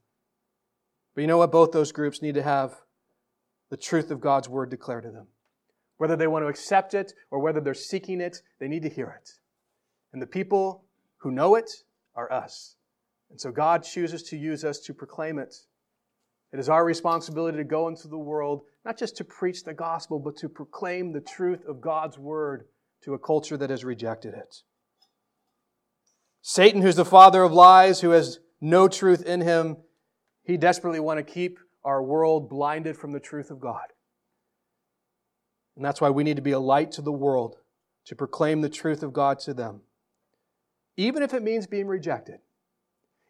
[1.14, 1.52] But you know what?
[1.52, 2.74] Both those groups need to have
[3.70, 5.26] the truth of God's word declared to them.
[5.98, 9.16] Whether they want to accept it or whether they're seeking it, they need to hear
[9.20, 9.30] it.
[10.12, 10.84] And the people
[11.18, 11.70] who know it
[12.14, 12.76] are us.
[13.30, 15.54] And so God chooses to use us to proclaim it.
[16.52, 20.20] It is our responsibility to go into the world, not just to preach the gospel,
[20.20, 22.66] but to proclaim the truth of God's word
[23.02, 24.62] to a culture that has rejected it.
[26.42, 29.76] Satan, who's the father of lies, who has no truth in him.
[30.42, 33.92] He desperately want to keep our world blinded from the truth of God.
[35.76, 37.56] And that's why we need to be a light to the world,
[38.06, 39.82] to proclaim the truth of God to them.
[40.96, 42.38] Even if it means being rejected,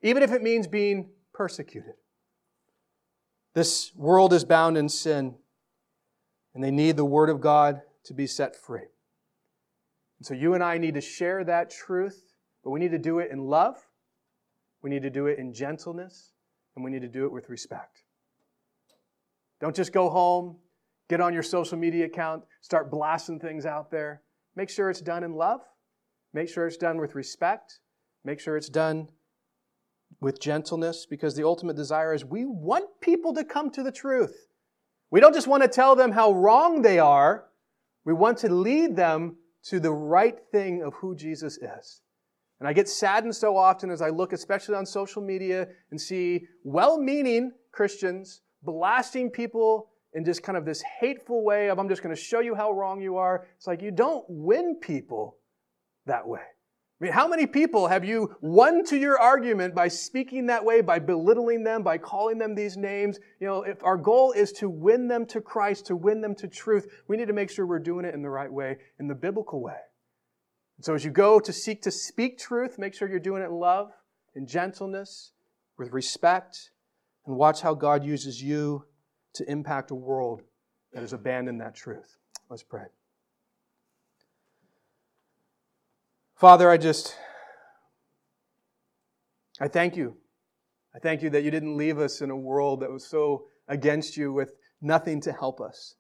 [0.03, 1.95] even if it means being persecuted.
[3.55, 5.35] This world is bound in sin,
[6.55, 8.87] and they need the Word of God to be set free.
[10.19, 13.19] And so you and I need to share that truth, but we need to do
[13.19, 13.77] it in love
[14.85, 16.33] we need to do it in gentleness,
[16.77, 18.03] and we need to do it with respect.
[19.59, 20.59] Don't just go home,
[21.09, 24.21] get on your social media account, start blasting things out there.
[24.55, 25.63] Make sure it's done in love.
[26.35, 27.79] Make sure it's done with respect.
[28.27, 29.09] Make sure it's done
[30.21, 34.49] with gentleness because the ultimate desire is we want people to come to the truth.
[35.11, 37.47] We don't just want to tell them how wrong they are,
[38.05, 42.03] we want to lead them to the right thing of who Jesus is.
[42.61, 46.47] And I get saddened so often as I look, especially on social media, and see
[46.63, 52.03] well meaning Christians blasting people in just kind of this hateful way of, I'm just
[52.03, 53.47] going to show you how wrong you are.
[53.57, 55.39] It's like you don't win people
[56.07, 56.41] that way.
[57.01, 60.81] I mean, how many people have you won to your argument by speaking that way,
[60.81, 63.19] by belittling them, by calling them these names?
[63.41, 66.47] You know, if our goal is to win them to Christ, to win them to
[66.47, 69.15] truth, we need to make sure we're doing it in the right way, in the
[69.15, 69.75] biblical way.
[70.81, 73.55] So as you go to seek to speak truth, make sure you're doing it in
[73.55, 73.93] love,
[74.35, 75.33] in gentleness,
[75.79, 76.71] with respect,
[77.27, 78.85] and watch how God uses you
[79.35, 80.43] to impact a world
[80.93, 82.17] that has abandoned that truth.
[82.51, 82.85] Let's pray.
[86.37, 87.17] Father, I just,
[89.61, 90.17] I thank you.
[90.95, 94.17] I thank you that you didn't leave us in a world that was so against
[94.17, 95.95] you with nothing to help us.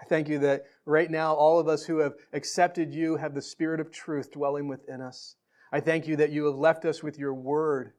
[0.00, 3.42] I thank you that right now all of us who have accepted you have the
[3.42, 5.36] Spirit of truth dwelling within us.
[5.72, 7.92] I thank you that you have left us with your word,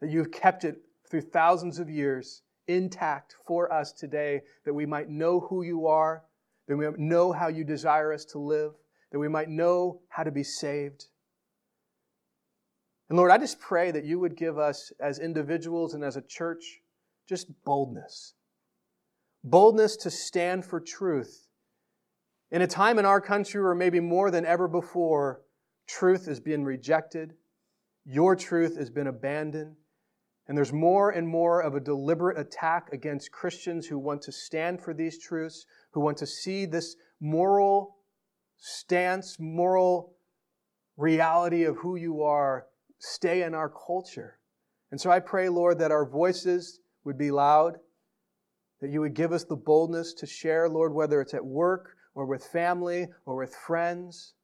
[0.00, 5.08] that you've kept it through thousands of years intact for us today, that we might
[5.08, 6.24] know who you are,
[6.68, 8.72] that we might know how you desire us to live,
[9.10, 11.06] that we might know how to be saved.
[13.08, 16.22] And Lord, I just pray that you would give us as individuals and as a
[16.22, 16.80] church
[17.28, 18.34] just boldness.
[19.42, 21.48] Boldness to stand for truth.
[22.50, 25.42] In a time in our country where maybe more than ever before,
[25.88, 27.34] truth is being rejected,
[28.04, 29.76] your truth has been abandoned,
[30.46, 34.82] and there's more and more of a deliberate attack against Christians who want to stand
[34.82, 37.96] for these truths, who want to see this moral
[38.58, 40.16] stance, moral
[40.96, 42.66] reality of who you are
[42.98, 44.38] stay in our culture.
[44.90, 47.78] And so I pray, Lord, that our voices would be loud,
[48.80, 52.26] that you would give us the boldness to share, Lord, whether it's at work or
[52.26, 54.34] with family or with friends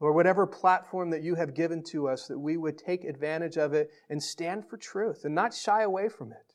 [0.00, 3.74] or whatever platform that you have given to us, that we would take advantage of
[3.74, 6.54] it and stand for truth and not shy away from it.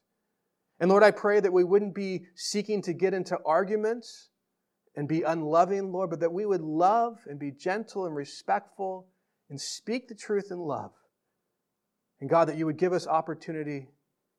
[0.80, 4.30] And Lord, I pray that we wouldn't be seeking to get into arguments
[4.96, 9.08] and be unloving, Lord, but that we would love and be gentle and respectful
[9.50, 10.92] and speak the truth in love.
[12.20, 13.88] And God, that you would give us opportunity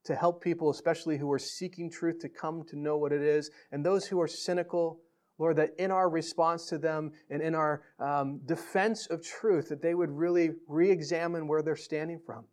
[0.07, 3.51] to help people, especially who are seeking truth, to come to know what it is,
[3.73, 5.01] and those who are cynical,
[5.39, 9.83] Lord, that in our response to them and in our um, defense of truth, that
[9.83, 12.45] they would really re examine where they're standing from,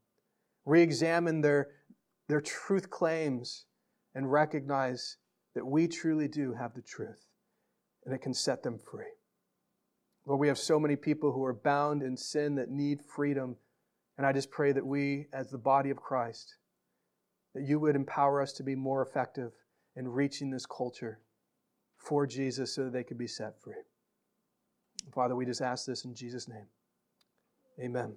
[0.66, 1.70] re examine their,
[2.28, 3.66] their truth claims,
[4.16, 5.18] and recognize
[5.56, 7.28] that we truly do have the truth
[8.06, 9.12] and it can set them free.
[10.26, 13.58] Lord, we have so many people who are bound in sin that need freedom.
[14.18, 16.56] And I just pray that we, as the body of Christ,
[17.54, 19.54] that you would empower us to be more effective
[19.96, 21.20] in reaching this culture
[21.98, 23.76] for Jesus so that they could be set free.
[25.14, 26.68] Father, we just ask this in Jesus' name.
[27.80, 28.14] Amen.